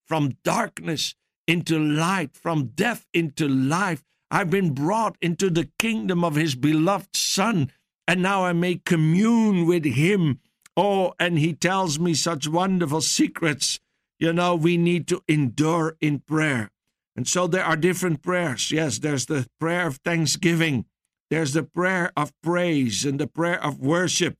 from 0.06 0.36
darkness 0.44 1.14
into 1.46 1.78
light, 1.78 2.36
from 2.36 2.68
death 2.74 3.06
into 3.12 3.48
life. 3.48 4.02
I've 4.30 4.50
been 4.50 4.74
brought 4.74 5.16
into 5.20 5.50
the 5.50 5.68
kingdom 5.78 6.24
of 6.24 6.36
His 6.36 6.54
beloved 6.54 7.16
Son, 7.16 7.70
and 8.06 8.22
now 8.22 8.44
I 8.44 8.52
may 8.52 8.76
commune 8.76 9.66
with 9.66 9.84
Him 9.84 10.40
Oh, 10.80 11.14
and 11.18 11.40
he 11.40 11.54
tells 11.54 11.98
me 11.98 12.14
such 12.14 12.46
wonderful 12.46 13.00
secrets. 13.00 13.80
You 14.20 14.32
know, 14.32 14.54
we 14.54 14.76
need 14.76 15.08
to 15.08 15.24
endure 15.26 15.96
in 16.00 16.20
prayer. 16.20 16.70
And 17.16 17.26
so 17.26 17.48
there 17.48 17.64
are 17.64 17.76
different 17.76 18.22
prayers. 18.22 18.70
Yes, 18.70 19.00
there's 19.00 19.26
the 19.26 19.48
prayer 19.58 19.88
of 19.88 19.96
thanksgiving, 19.96 20.84
there's 21.30 21.52
the 21.52 21.64
prayer 21.64 22.12
of 22.16 22.32
praise, 22.44 23.04
and 23.04 23.18
the 23.18 23.26
prayer 23.26 23.60
of 23.60 23.80
worship. 23.80 24.38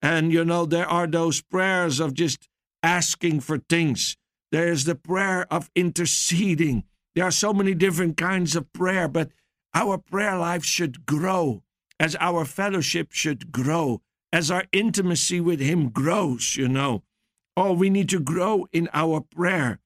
And, 0.00 0.32
you 0.32 0.44
know, 0.44 0.66
there 0.66 0.86
are 0.86 1.08
those 1.08 1.42
prayers 1.42 1.98
of 1.98 2.14
just 2.14 2.48
asking 2.84 3.40
for 3.40 3.58
things. 3.58 4.16
There's 4.52 4.84
the 4.84 4.94
prayer 4.94 5.52
of 5.52 5.68
interceding. 5.74 6.84
There 7.16 7.24
are 7.24 7.32
so 7.32 7.52
many 7.52 7.74
different 7.74 8.16
kinds 8.16 8.54
of 8.54 8.72
prayer, 8.72 9.08
but 9.08 9.32
our 9.74 9.98
prayer 9.98 10.38
life 10.38 10.64
should 10.64 11.06
grow 11.06 11.64
as 11.98 12.14
our 12.20 12.44
fellowship 12.44 13.08
should 13.10 13.50
grow 13.50 14.00
as 14.32 14.50
our 14.50 14.64
intimacy 14.72 15.40
with 15.40 15.60
Him 15.60 15.90
grows, 15.90 16.56
you 16.56 16.68
know. 16.68 17.02
Oh, 17.56 17.72
we 17.72 17.90
need 17.90 18.08
to 18.08 18.20
grow 18.20 18.66
in 18.72 18.88
our 18.94 19.20
prayer 19.20 19.78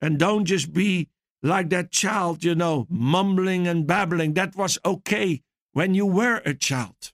and 0.00 0.18
don't 0.18 0.44
just 0.46 0.72
be 0.72 1.08
like 1.42 1.70
that 1.70 1.92
child, 1.92 2.42
you 2.42 2.54
know, 2.54 2.86
mumbling 2.90 3.68
and 3.68 3.86
babbling. 3.86 4.34
That 4.34 4.56
was 4.56 4.78
okay 4.84 5.42
when 5.72 5.94
you 5.94 6.06
were 6.06 6.42
a 6.44 6.54
child. 6.54 7.12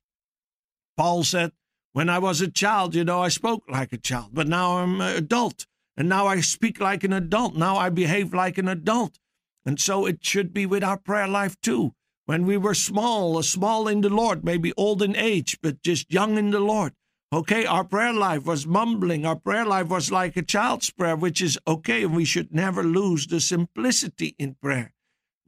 Paul 0.96 1.22
said, 1.24 1.52
When 1.92 2.08
I 2.08 2.18
was 2.18 2.40
a 2.40 2.50
child, 2.50 2.94
you 2.94 3.04
know, 3.04 3.20
I 3.20 3.28
spoke 3.28 3.64
like 3.68 3.92
a 3.92 3.98
child, 3.98 4.30
but 4.32 4.48
now 4.48 4.78
I'm 4.78 5.00
an 5.00 5.16
adult. 5.16 5.66
And 5.96 6.08
now 6.08 6.26
I 6.26 6.40
speak 6.40 6.80
like 6.80 7.04
an 7.04 7.12
adult. 7.12 7.56
Now 7.56 7.76
I 7.76 7.90
behave 7.90 8.32
like 8.32 8.56
an 8.56 8.68
adult. 8.68 9.18
And 9.66 9.78
so 9.78 10.06
it 10.06 10.24
should 10.24 10.54
be 10.54 10.64
with 10.64 10.82
our 10.82 10.96
prayer 10.96 11.28
life 11.28 11.60
too 11.60 11.92
when 12.30 12.46
we 12.46 12.56
were 12.56 12.74
small, 12.74 13.42
small 13.42 13.88
in 13.88 14.02
the 14.02 14.08
Lord, 14.08 14.44
maybe 14.44 14.72
old 14.76 15.02
in 15.02 15.16
age, 15.16 15.58
but 15.60 15.82
just 15.82 16.12
young 16.12 16.38
in 16.38 16.50
the 16.52 16.60
Lord. 16.60 16.92
Okay, 17.32 17.66
our 17.66 17.82
prayer 17.82 18.12
life 18.12 18.44
was 18.44 18.68
mumbling. 18.68 19.26
Our 19.26 19.34
prayer 19.34 19.66
life 19.66 19.88
was 19.88 20.12
like 20.12 20.36
a 20.36 20.42
child's 20.42 20.90
prayer, 20.90 21.16
which 21.16 21.42
is 21.42 21.58
okay. 21.66 22.06
We 22.06 22.24
should 22.24 22.54
never 22.54 22.84
lose 22.84 23.26
the 23.26 23.40
simplicity 23.40 24.36
in 24.38 24.54
prayer. 24.62 24.94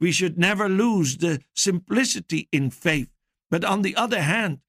We 0.01 0.11
should 0.11 0.37
never 0.37 0.67
lose 0.67 1.19
the 1.19 1.39
simplicity 1.55 2.49
in 2.51 2.69
faith. 2.69 3.09
But 3.49 3.63
on 3.63 3.81
the 3.81 3.95
other 3.95 4.21
hand, 4.21 4.59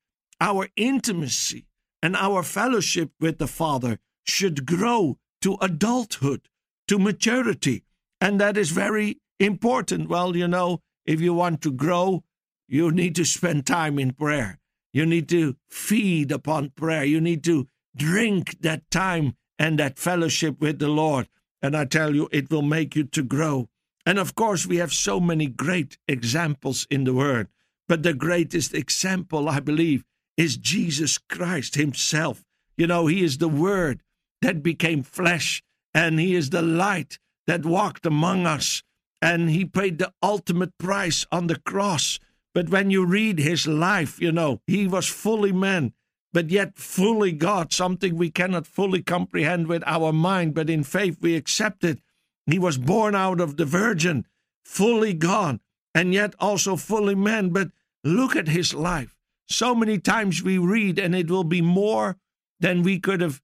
our 0.40 0.68
intimacy 0.76 1.66
and 2.00 2.14
our 2.14 2.44
fellowship 2.44 3.10
with 3.18 3.38
the 3.38 3.48
Father 3.48 3.98
should 4.22 4.66
grow 4.66 5.18
to 5.42 5.58
adulthood, 5.60 6.42
to 6.86 6.96
maturity. 6.96 7.82
And 8.20 8.40
that 8.40 8.56
is 8.56 8.70
very 8.70 9.18
important. 9.40 10.08
Well, 10.08 10.36
you 10.36 10.46
know, 10.46 10.80
if 11.06 11.20
you 11.20 11.34
want 11.34 11.60
to 11.62 11.72
grow, 11.72 12.24
you 12.68 12.90
need 12.90 13.14
to 13.16 13.24
spend 13.24 13.66
time 13.66 13.98
in 13.98 14.12
prayer. 14.12 14.58
You 14.92 15.04
need 15.06 15.28
to 15.30 15.56
feed 15.68 16.30
upon 16.32 16.70
prayer. 16.70 17.04
You 17.04 17.20
need 17.20 17.44
to 17.44 17.68
drink 17.96 18.60
that 18.60 18.90
time 18.90 19.36
and 19.58 19.78
that 19.78 19.98
fellowship 19.98 20.60
with 20.60 20.78
the 20.78 20.88
Lord. 20.88 21.28
And 21.60 21.76
I 21.76 21.84
tell 21.84 22.14
you, 22.14 22.28
it 22.32 22.50
will 22.50 22.62
make 22.62 22.94
you 22.96 23.04
to 23.04 23.22
grow. 23.22 23.68
And 24.06 24.18
of 24.18 24.34
course, 24.34 24.66
we 24.66 24.76
have 24.76 24.92
so 24.92 25.18
many 25.18 25.46
great 25.46 25.98
examples 26.06 26.86
in 26.90 27.04
the 27.04 27.14
Word. 27.14 27.48
But 27.88 28.02
the 28.02 28.14
greatest 28.14 28.74
example, 28.74 29.48
I 29.48 29.60
believe, 29.60 30.04
is 30.36 30.56
Jesus 30.56 31.18
Christ 31.18 31.74
Himself. 31.74 32.44
You 32.76 32.86
know, 32.86 33.06
He 33.06 33.22
is 33.22 33.38
the 33.38 33.48
Word 33.48 34.02
that 34.42 34.62
became 34.62 35.02
flesh, 35.02 35.62
and 35.94 36.18
He 36.18 36.34
is 36.34 36.50
the 36.50 36.62
light 36.62 37.18
that 37.46 37.64
walked 37.64 38.04
among 38.06 38.46
us, 38.46 38.82
and 39.24 39.48
He 39.48 39.64
paid 39.64 39.98
the 39.98 40.12
ultimate 40.22 40.76
price 40.76 41.26
on 41.32 41.46
the 41.46 41.58
cross. 41.58 42.18
But 42.52 42.68
when 42.68 42.90
you 42.90 43.06
read 43.06 43.38
His 43.38 43.66
life, 43.66 44.20
you 44.20 44.30
know, 44.30 44.60
He 44.66 44.86
was 44.86 45.08
fully 45.08 45.50
man, 45.50 45.94
but 46.34 46.50
yet 46.50 46.76
fully 46.76 47.32
God, 47.32 47.72
something 47.72 48.16
we 48.16 48.30
cannot 48.30 48.66
fully 48.66 49.02
comprehend 49.02 49.66
with 49.66 49.82
our 49.86 50.12
mind, 50.12 50.54
but 50.54 50.68
in 50.68 50.84
faith 50.84 51.16
we 51.22 51.36
accept 51.36 51.84
it. 51.84 52.00
He 52.46 52.58
was 52.58 52.76
born 52.76 53.14
out 53.14 53.40
of 53.40 53.56
the 53.56 53.64
Virgin, 53.64 54.26
fully 54.62 55.14
God, 55.14 55.60
and 55.94 56.12
yet 56.12 56.34
also 56.38 56.76
fully 56.76 57.14
man. 57.14 57.48
But 57.48 57.68
look 58.04 58.36
at 58.36 58.48
his 58.48 58.74
life. 58.74 59.16
So 59.48 59.74
many 59.74 59.98
times 59.98 60.42
we 60.42 60.58
read, 60.58 60.98
and 60.98 61.14
it 61.14 61.30
will 61.30 61.44
be 61.44 61.62
more 61.62 62.18
than 62.60 62.82
we 62.82 62.98
could 62.98 63.22
have 63.22 63.40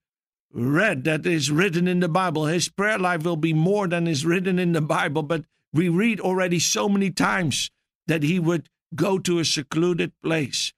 read 0.53 1.05
that 1.05 1.25
is 1.25 1.49
written 1.49 1.87
in 1.87 2.01
the 2.01 2.09
Bible. 2.09 2.45
His 2.45 2.69
prayer 2.69 2.99
life 2.99 3.23
will 3.23 3.37
be 3.37 3.53
more 3.53 3.87
than 3.87 4.05
is 4.05 4.25
written 4.25 4.59
in 4.59 4.73
the 4.73 4.81
Bible. 4.81 5.23
But 5.23 5.45
we 5.73 5.89
read 5.89 6.19
already 6.19 6.59
so 6.59 6.89
many 6.89 7.11
times 7.11 7.69
that 8.07 8.23
he 8.23 8.39
would 8.39 8.69
go 8.95 9.17
to 9.19 9.39
a 9.39 9.45
secluded 9.45 10.11
place. 10.23 10.73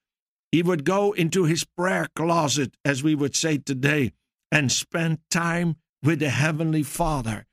He 0.52 0.62
would 0.62 0.86
go 0.86 1.14
into 1.14 1.46
his 1.46 1.64
prayer 1.64 2.08
closet, 2.16 2.76
as 2.86 3.04
we 3.04 3.16
would 3.16 3.36
say 3.36 3.58
today, 3.58 4.14
and 4.52 4.72
spend 4.72 5.20
time 5.32 5.78
with 6.04 6.20
the 6.20 6.30
Heavenly 6.30 6.84
Father. 6.84 7.46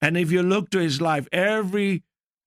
And 0.00 0.16
if 0.16 0.32
you 0.32 0.42
look 0.42 0.70
to 0.70 0.78
his 0.78 1.00
life, 1.00 1.28
every 1.30 2.02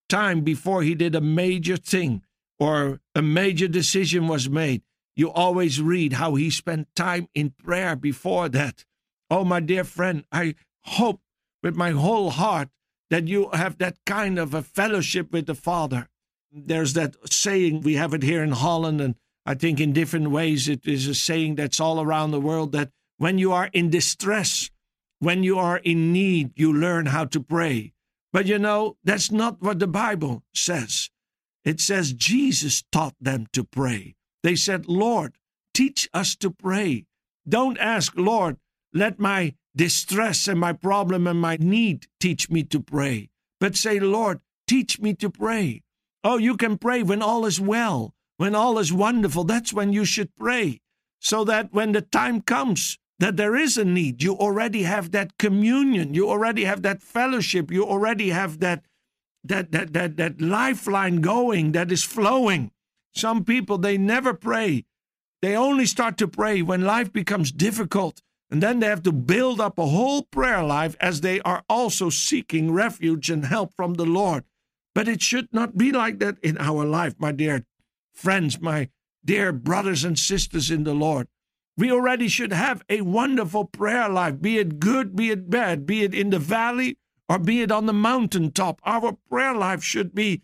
time 0.09 0.41
before 0.41 0.83
he 0.83 0.95
did 0.95 1.15
a 1.15 1.21
major 1.21 1.77
thing 1.77 2.23
or 2.59 2.99
a 3.15 3.21
major 3.21 3.67
decision 3.67 4.27
was 4.27 4.49
made, 4.49 4.81
you 5.15 5.31
always 5.31 5.81
read 5.81 6.13
how 6.13 6.35
he 6.35 6.49
spent 6.49 6.93
time 6.95 7.27
in 7.33 7.51
prayer 7.51 7.95
before 7.95 8.49
that. 8.49 8.83
Oh, 9.29 9.45
my 9.45 9.59
dear 9.59 9.83
friend, 9.83 10.25
I 10.31 10.55
hope 10.83 11.21
with 11.63 11.75
my 11.75 11.91
whole 11.91 12.31
heart 12.31 12.69
that 13.11 13.27
you 13.27 13.49
have 13.51 13.77
that 13.77 13.97
kind 14.05 14.39
of 14.39 14.53
a 14.53 14.63
fellowship 14.63 15.33
with 15.33 15.45
the 15.45 15.53
Father. 15.53 16.07
There's 16.49 16.93
that 16.93 17.15
saying, 17.29 17.81
we 17.81 17.95
have 17.95 18.13
it 18.13 18.23
here 18.23 18.41
in 18.41 18.53
Holland, 18.53 19.01
and 19.01 19.15
I 19.45 19.53
think 19.53 19.79
in 19.81 19.91
different 19.91 20.31
ways 20.31 20.69
it 20.69 20.87
is 20.87 21.07
a 21.07 21.13
saying 21.13 21.55
that's 21.55 21.81
all 21.81 22.01
around 22.01 22.31
the 22.31 22.39
world 22.39 22.71
that 22.71 22.89
when 23.17 23.37
you 23.37 23.51
are 23.51 23.69
in 23.73 23.89
distress, 23.89 24.71
when 25.19 25.43
you 25.43 25.59
are 25.59 25.77
in 25.77 26.13
need, 26.13 26.53
you 26.55 26.73
learn 26.73 27.07
how 27.07 27.25
to 27.25 27.41
pray. 27.41 27.91
But 28.31 28.45
you 28.45 28.57
know, 28.57 28.95
that's 29.03 29.29
not 29.29 29.61
what 29.61 29.79
the 29.79 29.87
Bible 29.87 30.43
says. 30.53 31.09
It 31.65 31.81
says 31.81 32.13
Jesus 32.13 32.83
taught 32.93 33.15
them 33.19 33.45
to 33.51 33.65
pray. 33.65 34.15
They 34.41 34.55
said, 34.55 34.87
Lord, 34.87 35.35
teach 35.73 36.09
us 36.13 36.35
to 36.37 36.49
pray. 36.49 37.05
Don't 37.47 37.77
ask, 37.77 38.13
Lord, 38.15 38.57
let 38.93 39.19
my 39.19 39.55
distress 39.75 40.47
and 40.47 40.59
my 40.59 40.73
problem 40.73 41.27
and 41.27 41.39
my 41.39 41.57
need 41.59 42.07
teach 42.19 42.49
me 42.49 42.63
to 42.63 42.79
pray. 42.79 43.29
But 43.59 43.75
say, 43.75 43.99
Lord, 43.99 44.39
teach 44.67 44.99
me 44.99 45.13
to 45.15 45.29
pray. 45.29 45.83
Oh, 46.23 46.37
you 46.37 46.57
can 46.57 46.77
pray 46.77 47.03
when 47.03 47.21
all 47.21 47.45
is 47.45 47.59
well, 47.59 48.13
when 48.37 48.55
all 48.55 48.77
is 48.79 48.93
wonderful. 48.93 49.43
That's 49.43 49.73
when 49.73 49.93
you 49.93 50.05
should 50.05 50.35
pray. 50.35 50.81
So 51.19 51.43
that 51.45 51.71
when 51.71 51.91
the 51.91 52.01
time 52.01 52.41
comes, 52.41 52.97
that 53.19 53.37
there 53.37 53.55
is 53.55 53.77
a 53.77 53.85
need. 53.85 54.23
You 54.23 54.35
already 54.35 54.83
have 54.83 55.11
that 55.11 55.37
communion. 55.37 56.15
You 56.15 56.27
already 56.27 56.63
have 56.63 56.81
that 56.81 57.03
fellowship. 57.03 57.71
You 57.71 57.85
already 57.85 58.29
have 58.31 58.59
that 58.59 58.85
that 59.43 59.71
that 59.71 59.93
that 59.93 60.17
that 60.17 60.41
lifeline 60.41 61.21
going 61.21 61.71
that 61.73 61.91
is 61.91 62.03
flowing. 62.03 62.71
Some 63.13 63.43
people 63.43 63.77
they 63.77 63.97
never 63.97 64.33
pray. 64.33 64.85
They 65.41 65.55
only 65.55 65.85
start 65.85 66.17
to 66.17 66.27
pray 66.27 66.61
when 66.61 66.81
life 66.81 67.13
becomes 67.13 67.51
difficult. 67.51 68.21
And 68.51 68.61
then 68.61 68.79
they 68.79 68.87
have 68.87 69.03
to 69.03 69.13
build 69.13 69.61
up 69.61 69.79
a 69.79 69.85
whole 69.87 70.23
prayer 70.23 70.61
life 70.61 70.97
as 70.99 71.21
they 71.21 71.39
are 71.41 71.63
also 71.69 72.09
seeking 72.09 72.73
refuge 72.73 73.29
and 73.29 73.45
help 73.45 73.73
from 73.73 73.93
the 73.93 74.05
Lord. 74.05 74.43
But 74.93 75.07
it 75.07 75.21
should 75.21 75.47
not 75.53 75.77
be 75.77 75.93
like 75.93 76.19
that 76.19 76.37
in 76.43 76.57
our 76.57 76.85
life, 76.85 77.15
my 77.17 77.31
dear 77.31 77.65
friends, 78.13 78.59
my 78.59 78.89
dear 79.23 79.53
brothers 79.53 80.03
and 80.03 80.19
sisters 80.19 80.69
in 80.69 80.83
the 80.83 80.93
Lord. 80.93 81.29
We 81.77 81.89
already 81.89 82.27
should 82.27 82.51
have 82.51 82.83
a 82.89 82.99
wonderful 83.01 83.65
prayer 83.65 84.09
life, 84.09 84.41
be 84.41 84.57
it 84.57 84.79
good, 84.79 85.15
be 85.15 85.31
it 85.31 85.49
bad, 85.49 85.85
be 85.85 86.03
it 86.03 86.13
in 86.13 86.29
the 86.29 86.39
valley 86.39 86.97
or 87.29 87.39
be 87.39 87.61
it 87.61 87.71
on 87.71 87.85
the 87.85 87.93
mountaintop. 87.93 88.81
Our 88.83 89.13
prayer 89.29 89.55
life 89.55 89.81
should 89.81 90.13
be 90.13 90.41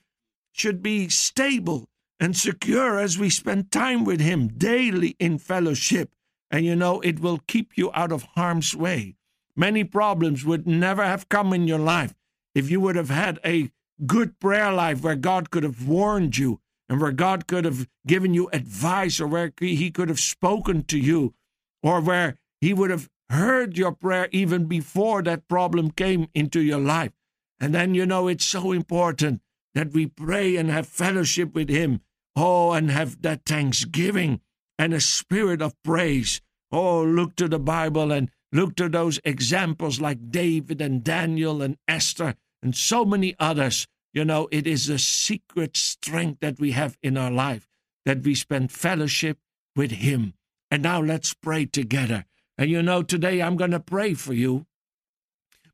should 0.53 0.81
be 0.81 1.09
stable 1.09 1.89
and 2.19 2.35
secure 2.35 2.97
as 2.97 3.19
we 3.19 3.29
spend 3.29 3.71
time 3.71 4.05
with 4.05 4.21
him 4.21 4.47
daily 4.47 5.15
in 5.19 5.37
fellowship. 5.37 6.09
And 6.49 6.65
you 6.65 6.75
know, 6.75 7.01
it 7.01 7.19
will 7.19 7.39
keep 7.47 7.77
you 7.77 7.91
out 7.93 8.11
of 8.11 8.23
harm's 8.35 8.75
way. 8.75 9.15
Many 9.55 9.83
problems 9.83 10.45
would 10.45 10.67
never 10.67 11.03
have 11.03 11.29
come 11.29 11.51
in 11.53 11.67
your 11.67 11.79
life 11.79 12.13
if 12.53 12.69
you 12.69 12.79
would 12.79 12.95
have 12.95 13.09
had 13.09 13.39
a 13.45 13.71
good 14.05 14.39
prayer 14.39 14.71
life 14.71 15.01
where 15.01 15.15
God 15.15 15.49
could 15.49 15.63
have 15.63 15.87
warned 15.87 16.37
you 16.37 16.59
and 16.87 17.01
where 17.01 17.11
God 17.11 17.47
could 17.47 17.65
have 17.65 17.87
given 18.05 18.33
you 18.33 18.49
advice 18.53 19.19
or 19.19 19.27
where 19.27 19.51
He 19.59 19.91
could 19.91 20.09
have 20.09 20.19
spoken 20.19 20.83
to 20.83 20.97
you 20.97 21.33
or 21.81 21.99
where 22.01 22.37
He 22.61 22.73
would 22.73 22.91
have 22.91 23.09
heard 23.29 23.77
your 23.77 23.91
prayer 23.91 24.29
even 24.31 24.65
before 24.65 25.21
that 25.23 25.47
problem 25.47 25.91
came 25.91 26.27
into 26.33 26.61
your 26.61 26.79
life. 26.79 27.11
And 27.59 27.73
then, 27.73 27.95
you 27.95 28.05
know, 28.05 28.27
it's 28.27 28.45
so 28.45 28.71
important 28.71 29.41
that 29.73 29.91
we 29.91 30.05
pray 30.05 30.55
and 30.55 30.69
have 30.69 30.87
fellowship 30.87 31.53
with 31.53 31.69
Him. 31.69 32.01
Oh, 32.35 32.71
and 32.71 32.91
have 32.91 33.23
that 33.23 33.45
thanksgiving 33.45 34.41
and 34.77 34.93
a 34.93 35.01
spirit 35.01 35.61
of 35.61 35.81
praise. 35.83 36.41
Oh, 36.71 37.03
look 37.03 37.35
to 37.37 37.47
the 37.47 37.59
Bible 37.59 38.11
and 38.11 38.29
look 38.51 38.75
to 38.75 38.89
those 38.89 39.19
examples 39.23 39.99
like 39.99 40.31
David 40.31 40.81
and 40.81 41.03
Daniel 41.03 41.61
and 41.61 41.77
Esther 41.87 42.35
and 42.61 42.75
so 42.75 43.05
many 43.05 43.35
others 43.39 43.87
you 44.17 44.25
know, 44.25 44.47
it 44.51 44.65
is 44.65 44.89
a 44.89 44.97
secret 44.97 45.77
strength 45.77 46.39
that 46.39 46.59
we 46.59 46.71
have 46.71 46.97
in 47.03 47.17
our 47.17 47.29
life 47.29 47.67
that 48.03 48.23
we 48.23 48.33
spend 48.33 48.71
fellowship 48.71 49.37
with 49.75 49.91
Him. 49.91 50.33
And 50.71 50.81
now 50.81 51.01
let's 51.01 51.35
pray 51.35 51.67
together. 51.67 52.25
And 52.57 52.67
you 52.67 52.81
know, 52.81 53.03
today 53.03 53.43
I'm 53.43 53.57
going 53.57 53.77
to 53.77 53.79
pray 53.79 54.15
for 54.15 54.33
you. 54.33 54.65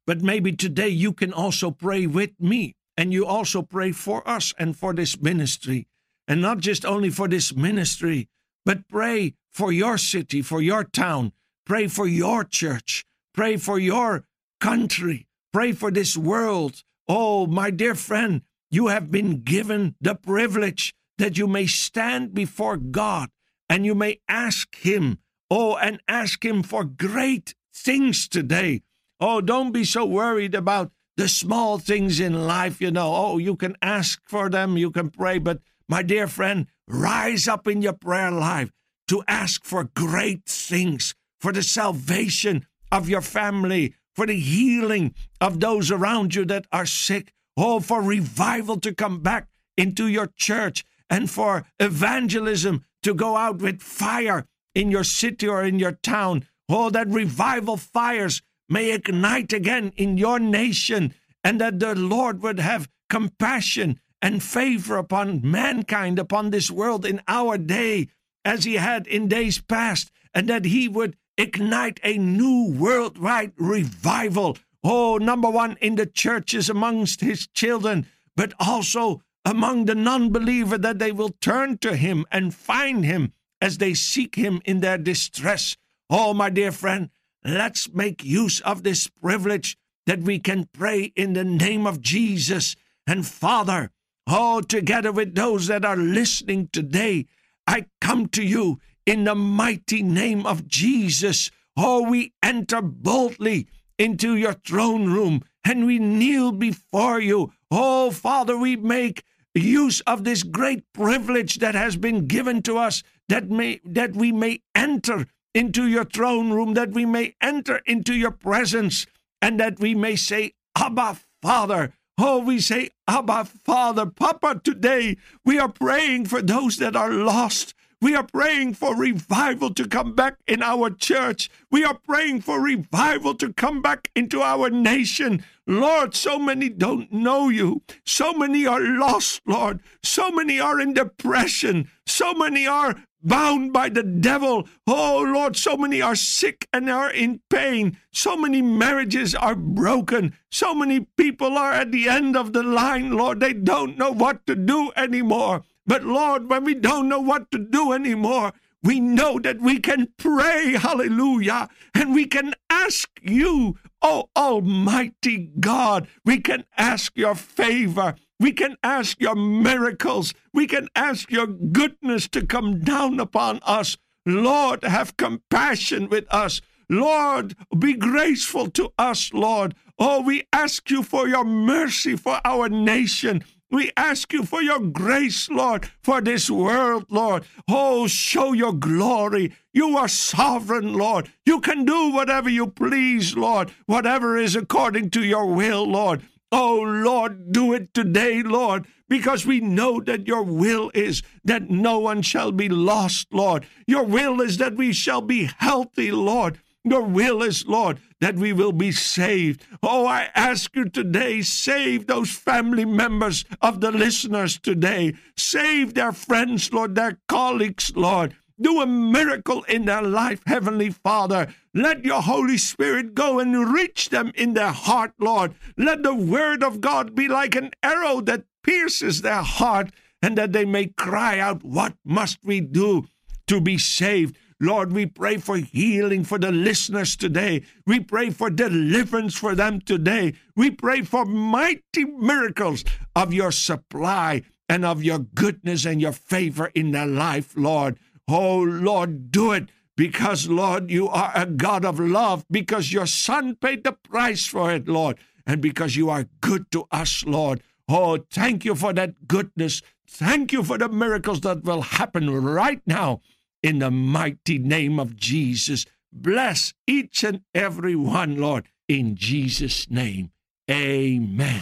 But 0.05 0.21
maybe 0.21 0.51
today 0.51 0.89
you 0.89 1.13
can 1.13 1.31
also 1.31 1.71
pray 1.71 2.05
with 2.05 2.31
me. 2.37 2.75
And 2.97 3.13
you 3.13 3.25
also 3.25 3.61
pray 3.61 3.93
for 3.93 4.27
us 4.27 4.53
and 4.59 4.75
for 4.75 4.93
this 4.93 5.21
ministry. 5.21 5.87
And 6.27 6.41
not 6.41 6.57
just 6.57 6.85
only 6.85 7.11
for 7.11 7.29
this 7.29 7.55
ministry, 7.55 8.27
but 8.65 8.87
pray 8.87 9.35
for 9.51 9.71
your 9.71 9.97
city, 9.97 10.41
for 10.41 10.61
your 10.61 10.83
town. 10.83 11.31
Pray 11.65 11.87
for 11.87 12.07
your 12.07 12.43
church. 12.43 13.05
Pray 13.33 13.57
for 13.57 13.79
your 13.79 14.25
country. 14.59 15.27
Pray 15.51 15.71
for 15.71 15.91
this 15.91 16.17
world. 16.17 16.83
Oh, 17.07 17.45
my 17.47 17.69
dear 17.69 17.95
friend, 17.95 18.41
you 18.71 18.87
have 18.87 19.11
been 19.11 19.43
given 19.43 19.95
the 20.01 20.15
privilege 20.15 20.93
that 21.17 21.37
you 21.37 21.47
may 21.47 21.67
stand 21.67 22.33
before 22.33 22.77
God 22.77 23.29
and 23.69 23.85
you 23.85 23.95
may 23.95 24.19
ask 24.27 24.75
Him, 24.75 25.19
oh, 25.49 25.75
and 25.77 26.01
ask 26.07 26.43
Him 26.43 26.63
for 26.63 26.83
great 26.83 27.53
things 27.73 28.27
today. 28.27 28.81
Oh, 29.19 29.41
don't 29.41 29.71
be 29.71 29.83
so 29.83 30.05
worried 30.05 30.55
about 30.55 30.91
the 31.17 31.27
small 31.27 31.77
things 31.77 32.19
in 32.19 32.47
life, 32.47 32.81
you 32.81 32.91
know. 32.91 33.13
Oh, 33.15 33.37
you 33.37 33.55
can 33.55 33.77
ask 33.81 34.21
for 34.27 34.49
them, 34.49 34.77
you 34.77 34.91
can 34.91 35.09
pray, 35.09 35.37
but 35.37 35.59
my 35.87 36.01
dear 36.01 36.27
friend, 36.27 36.67
rise 36.87 37.47
up 37.47 37.67
in 37.67 37.81
your 37.81 37.93
prayer 37.93 38.31
life 38.31 38.71
to 39.07 39.23
ask 39.27 39.63
for 39.63 39.85
great 39.95 40.45
things, 40.45 41.13
for 41.39 41.51
the 41.51 41.63
salvation 41.63 42.65
of 42.91 43.09
your 43.09 43.21
family, 43.21 43.95
for 44.15 44.25
the 44.25 44.39
healing 44.39 45.13
of 45.41 45.59
those 45.59 45.91
around 45.91 46.35
you 46.35 46.45
that 46.45 46.65
are 46.71 46.85
sick. 46.85 47.33
Oh, 47.55 47.79
for 47.79 48.01
revival 48.01 48.79
to 48.79 48.93
come 48.93 49.19
back 49.19 49.47
into 49.77 50.07
your 50.07 50.29
church 50.35 50.85
and 51.09 51.29
for 51.29 51.65
evangelism 51.79 52.85
to 53.03 53.13
go 53.13 53.35
out 53.35 53.59
with 53.59 53.81
fire 53.81 54.45
in 54.73 54.89
your 54.89 55.03
city 55.03 55.47
or 55.47 55.63
in 55.63 55.77
your 55.77 55.91
town. 55.91 56.47
Oh, 56.69 56.89
that 56.89 57.07
revival 57.07 57.77
fires 57.77 58.41
may 58.69 58.91
ignite 58.91 59.53
again 59.53 59.91
in 59.95 60.17
your 60.17 60.39
nation 60.39 61.13
and 61.43 61.59
that 61.61 61.79
the 61.79 61.93
Lord 61.93 62.41
would 62.41 62.59
have 62.59 62.89
compassion 63.09 63.99
and 64.23 64.41
favor 64.41 64.95
upon 64.95 65.41
mankind, 65.43 66.17
upon 66.17 66.49
this 66.49 66.71
world 66.71 67.05
in 67.05 67.21
our 67.27 67.57
day, 67.57 68.07
as 68.45 68.63
he 68.63 68.75
had 68.75 69.05
in 69.05 69.27
days 69.27 69.59
past, 69.59 70.09
and 70.33 70.47
that 70.47 70.63
he 70.63 70.87
would 70.87 71.17
ignite 71.37 71.99
a 72.03 72.17
new 72.17 72.73
worldwide 72.73 73.51
revival. 73.57 74.57
Oh, 74.81 75.17
number 75.17 75.49
one, 75.49 75.75
in 75.81 75.95
the 75.95 76.05
churches 76.05 76.69
amongst 76.69 77.19
his 77.19 77.47
children, 77.47 78.07
but 78.35 78.53
also 78.59 79.21
among 79.43 79.85
the 79.85 79.95
non 79.95 80.31
believer, 80.31 80.77
that 80.77 80.99
they 80.99 81.11
will 81.11 81.35
turn 81.41 81.77
to 81.79 81.97
him 81.97 82.25
and 82.31 82.55
find 82.55 83.03
him 83.03 83.33
as 83.59 83.77
they 83.77 83.93
seek 83.93 84.35
him 84.35 84.61
in 84.63 84.79
their 84.79 84.97
distress. 84.97 85.75
Oh, 86.09 86.33
my 86.33 86.49
dear 86.49 86.71
friend, 86.71 87.09
let's 87.43 87.93
make 87.93 88.23
use 88.23 88.61
of 88.61 88.83
this 88.83 89.07
privilege 89.07 89.77
that 90.05 90.21
we 90.21 90.39
can 90.39 90.69
pray 90.71 91.11
in 91.15 91.33
the 91.33 91.43
name 91.43 91.85
of 91.85 91.99
Jesus 92.01 92.77
And 93.05 93.27
Father, 93.27 93.91
oh, 94.27 94.61
together 94.61 95.11
with 95.11 95.35
those 95.35 95.67
that 95.67 95.85
are 95.85 95.97
listening 95.97 96.69
today, 96.71 97.25
I 97.67 97.85
come 98.01 98.27
to 98.29 98.43
you 98.43 98.79
in 99.05 99.23
the 99.23 99.35
mighty 99.35 100.03
name 100.03 100.45
of 100.45 100.67
Jesus. 100.67 101.51
Oh, 101.77 102.09
we 102.09 102.33
enter 102.41 102.81
boldly 102.81 103.67
into 103.97 104.35
your 104.35 104.53
throne 104.53 105.11
room 105.11 105.41
and 105.65 105.85
we 105.85 105.99
kneel 105.99 106.51
before 106.51 107.19
you. 107.19 107.51
Oh, 107.71 108.11
Father, 108.11 108.57
we 108.57 108.75
make 108.75 109.23
use 109.55 110.01
of 110.01 110.23
this 110.23 110.43
great 110.43 110.83
privilege 110.93 111.59
that 111.59 111.75
has 111.75 111.95
been 111.95 112.27
given 112.27 112.61
to 112.63 112.77
us 112.77 113.03
that 113.29 113.49
may 113.49 113.79
that 113.85 114.15
we 114.15 114.31
may 114.31 114.59
enter 114.73 115.27
into 115.53 115.87
your 115.87 116.05
throne 116.05 116.51
room 116.51 116.73
that 116.73 116.91
we 116.91 117.05
may 117.05 117.35
enter 117.39 117.81
into 117.85 118.13
your 118.13 118.31
presence 118.31 119.05
and 119.41 119.59
that 119.59 119.79
we 119.79 119.93
may 119.93 120.15
say 120.15 120.53
abba 120.75 121.17
father 121.41 121.93
oh 122.17 122.39
we 122.39 122.59
say 122.59 122.89
abba 123.07 123.45
father 123.45 124.05
papa 124.05 124.61
today 124.63 125.17
we 125.45 125.57
are 125.59 125.69
praying 125.69 126.25
for 126.25 126.41
those 126.41 126.77
that 126.77 126.95
are 126.95 127.11
lost 127.11 127.73
we 128.03 128.15
are 128.15 128.27
praying 128.27 128.73
for 128.73 128.97
revival 128.97 129.73
to 129.75 129.87
come 129.87 130.13
back 130.13 130.35
in 130.45 130.61
our 130.61 130.89
church. 130.89 131.49
We 131.71 131.85
are 131.85 131.97
praying 131.97 132.41
for 132.41 132.59
revival 132.59 133.33
to 133.35 133.53
come 133.53 133.81
back 133.81 134.11
into 134.13 134.41
our 134.41 134.69
nation. 134.69 135.45
Lord, 135.65 136.13
so 136.13 136.37
many 136.37 136.67
don't 136.67 137.13
know 137.13 137.47
you. 137.47 137.81
So 138.05 138.33
many 138.33 138.65
are 138.65 138.81
lost, 138.81 139.39
Lord. 139.45 139.79
So 140.03 140.31
many 140.31 140.59
are 140.59 140.81
in 140.81 140.93
depression. 140.93 141.89
So 142.05 142.33
many 142.33 142.67
are 142.67 142.97
bound 143.23 143.73
by 143.73 143.89
the 143.89 144.03
devil. 144.03 144.67
Oh, 144.85 145.23
Lord, 145.25 145.55
so 145.55 145.77
many 145.77 146.01
are 146.01 146.15
sick 146.15 146.67
and 146.73 146.89
are 146.89 147.09
in 147.11 147.41
pain. 147.49 147.97
So 148.11 148.35
many 148.35 148.61
marriages 148.61 149.33
are 149.33 149.55
broken. 149.55 150.35
So 150.51 150.75
many 150.75 151.01
people 151.17 151.57
are 151.57 151.71
at 151.71 151.91
the 151.91 152.09
end 152.09 152.35
of 152.35 152.53
the 152.53 152.63
line, 152.63 153.11
Lord. 153.11 153.39
They 153.39 153.53
don't 153.53 153.97
know 153.97 154.11
what 154.11 154.45
to 154.47 154.55
do 154.55 154.91
anymore. 154.95 155.63
But 155.85 156.03
Lord, 156.03 156.49
when 156.49 156.63
we 156.63 156.75
don't 156.75 157.09
know 157.09 157.19
what 157.19 157.51
to 157.51 157.57
do 157.57 157.91
anymore, 157.91 158.53
we 158.83 158.99
know 158.99 159.39
that 159.39 159.61
we 159.61 159.79
can 159.79 160.09
pray, 160.17 160.73
hallelujah, 160.73 161.69
and 161.93 162.13
we 162.13 162.25
can 162.25 162.53
ask 162.69 163.09
you, 163.21 163.77
oh 164.01 164.29
Almighty 164.35 165.51
God, 165.59 166.07
we 166.25 166.39
can 166.39 166.65
ask 166.77 167.13
your 167.15 167.35
favor. 167.35 168.15
We 168.43 168.51
can 168.51 168.75
ask 168.83 169.21
your 169.21 169.35
miracles. 169.35 170.33
We 170.51 170.67
can 170.67 170.89
ask 170.97 171.31
your 171.31 171.47
goodness 171.47 172.27
to 172.27 172.45
come 172.45 172.81
down 172.81 173.21
upon 173.21 173.61
us. 173.63 173.95
Lord, 174.25 174.83
have 174.83 175.15
compassion 175.15 176.09
with 176.09 176.25
us. 176.29 176.59
Lord, 176.89 177.55
be 177.79 177.93
graceful 177.93 178.69
to 178.71 178.91
us, 178.97 179.33
Lord. 179.33 179.75
Oh, 179.97 180.21
we 180.21 180.43
ask 180.51 180.91
you 180.91 181.03
for 181.03 181.25
your 181.25 181.45
mercy 181.45 182.17
for 182.17 182.41
our 182.43 182.67
nation. 182.67 183.45
We 183.71 183.91
ask 183.95 184.33
you 184.33 184.43
for 184.43 184.61
your 184.61 184.79
grace, 184.81 185.49
Lord, 185.49 185.89
for 186.01 186.19
this 186.19 186.51
world, 186.51 187.05
Lord. 187.09 187.45
Oh, 187.69 188.07
show 188.07 188.51
your 188.51 188.73
glory. 188.73 189.55
You 189.71 189.97
are 189.97 190.09
sovereign, 190.09 190.93
Lord. 190.93 191.31
You 191.45 191.61
can 191.61 191.85
do 191.85 192.11
whatever 192.11 192.49
you 192.49 192.67
please, 192.67 193.37
Lord, 193.37 193.71
whatever 193.85 194.35
is 194.35 194.57
according 194.57 195.11
to 195.11 195.23
your 195.23 195.47
will, 195.47 195.89
Lord. 195.89 196.23
Oh, 196.55 196.81
Lord, 196.81 197.51
do 197.51 197.73
it 197.73 197.95
today, 197.95 198.43
Lord, 198.43 198.85
because 199.09 199.43
we 199.43 199.59
know 199.59 199.99
that 200.01 200.27
your 200.27 200.43
will 200.43 200.91
is 200.93 201.23
that 201.43 201.71
no 201.71 201.97
one 201.97 202.21
shall 202.21 202.51
be 202.51 202.69
lost, 202.69 203.33
Lord. 203.33 203.65
Your 203.87 204.03
will 204.03 204.39
is 204.39 204.57
that 204.57 204.75
we 204.75 204.93
shall 204.93 205.21
be 205.21 205.49
healthy, 205.57 206.11
Lord. 206.11 206.59
Your 206.83 207.01
will 207.01 207.41
is, 207.41 207.65
Lord, 207.65 207.99
that 208.21 208.35
we 208.35 208.53
will 208.53 208.71
be 208.71 208.91
saved. 208.91 209.65
Oh, 209.81 210.05
I 210.05 210.29
ask 210.35 210.75
you 210.75 210.89
today, 210.89 211.41
save 211.41 212.05
those 212.05 212.29
family 212.29 212.85
members 212.85 213.45
of 213.59 213.81
the 213.81 213.91
listeners 213.91 214.59
today. 214.59 215.15
Save 215.35 215.95
their 215.95 216.11
friends, 216.11 216.71
Lord, 216.71 216.93
their 216.93 217.17
colleagues, 217.27 217.93
Lord. 217.95 218.35
Do 218.61 218.81
a 218.81 218.85
miracle 218.85 219.63
in 219.63 219.85
their 219.85 220.03
life, 220.03 220.41
Heavenly 220.45 220.91
Father. 220.91 221.53
Let 221.73 222.05
your 222.05 222.21
Holy 222.21 222.57
Spirit 222.57 223.15
go 223.15 223.39
and 223.39 223.73
reach 223.73 224.09
them 224.09 224.31
in 224.35 224.53
their 224.53 224.71
heart, 224.71 225.13
Lord. 225.19 225.55
Let 225.75 226.03
the 226.03 226.13
Word 226.13 226.63
of 226.63 226.79
God 226.79 227.15
be 227.15 227.27
like 227.27 227.55
an 227.55 227.71
arrow 227.81 228.21
that 228.21 228.45
pierces 228.63 229.21
their 229.21 229.41
heart, 229.41 229.91
and 230.21 230.37
that 230.37 230.53
they 230.53 230.65
may 230.65 230.87
cry 230.87 231.39
out, 231.39 231.63
What 231.63 231.95
must 232.05 232.39
we 232.43 232.61
do 232.61 233.07
to 233.47 233.59
be 233.59 233.77
saved? 233.77 234.37
Lord, 234.59 234.93
we 234.93 235.07
pray 235.07 235.37
for 235.37 235.57
healing 235.57 236.23
for 236.23 236.37
the 236.37 236.51
listeners 236.51 237.17
today. 237.17 237.63
We 237.85 237.99
pray 237.99 238.29
for 238.29 238.49
deliverance 238.49 239.35
for 239.35 239.55
them 239.55 239.81
today. 239.81 240.35
We 240.55 240.71
pray 240.71 241.01
for 241.01 241.25
mighty 241.25 242.05
miracles 242.05 242.85
of 243.15 243.33
your 243.33 243.51
supply 243.51 244.43
and 244.69 244.85
of 244.85 245.03
your 245.03 245.19
goodness 245.19 245.85
and 245.85 245.99
your 245.99 246.13
favor 246.13 246.71
in 246.73 246.91
their 246.91 247.07
life, 247.07 247.53
Lord. 247.57 247.97
Oh, 248.27 248.59
Lord, 248.59 249.31
do 249.31 249.51
it 249.51 249.69
because, 249.95 250.47
Lord, 250.47 250.89
you 250.89 251.07
are 251.09 251.31
a 251.35 251.45
God 251.45 251.85
of 251.85 251.99
love, 251.99 252.45
because 252.49 252.91
your 252.91 253.05
Son 253.05 253.55
paid 253.55 253.83
the 253.83 253.91
price 253.91 254.45
for 254.45 254.71
it, 254.71 254.87
Lord, 254.87 255.17
and 255.45 255.61
because 255.61 255.95
you 255.95 256.09
are 256.09 256.27
good 256.41 256.71
to 256.71 256.85
us, 256.91 257.23
Lord. 257.25 257.61
Oh, 257.87 258.17
thank 258.31 258.65
you 258.65 258.75
for 258.75 258.93
that 258.93 259.27
goodness. 259.27 259.81
Thank 260.07 260.51
you 260.51 260.63
for 260.63 260.77
the 260.77 260.89
miracles 260.89 261.41
that 261.41 261.63
will 261.63 261.81
happen 261.81 262.29
right 262.43 262.81
now 262.85 263.21
in 263.61 263.79
the 263.79 263.91
mighty 263.91 264.57
name 264.57 264.99
of 264.99 265.15
Jesus. 265.15 265.85
Bless 266.11 266.73
each 266.87 267.23
and 267.23 267.41
every 267.53 267.95
one, 267.95 268.37
Lord, 268.37 268.69
in 268.87 269.15
Jesus' 269.15 269.89
name. 269.89 270.31
Amen. 270.69 271.61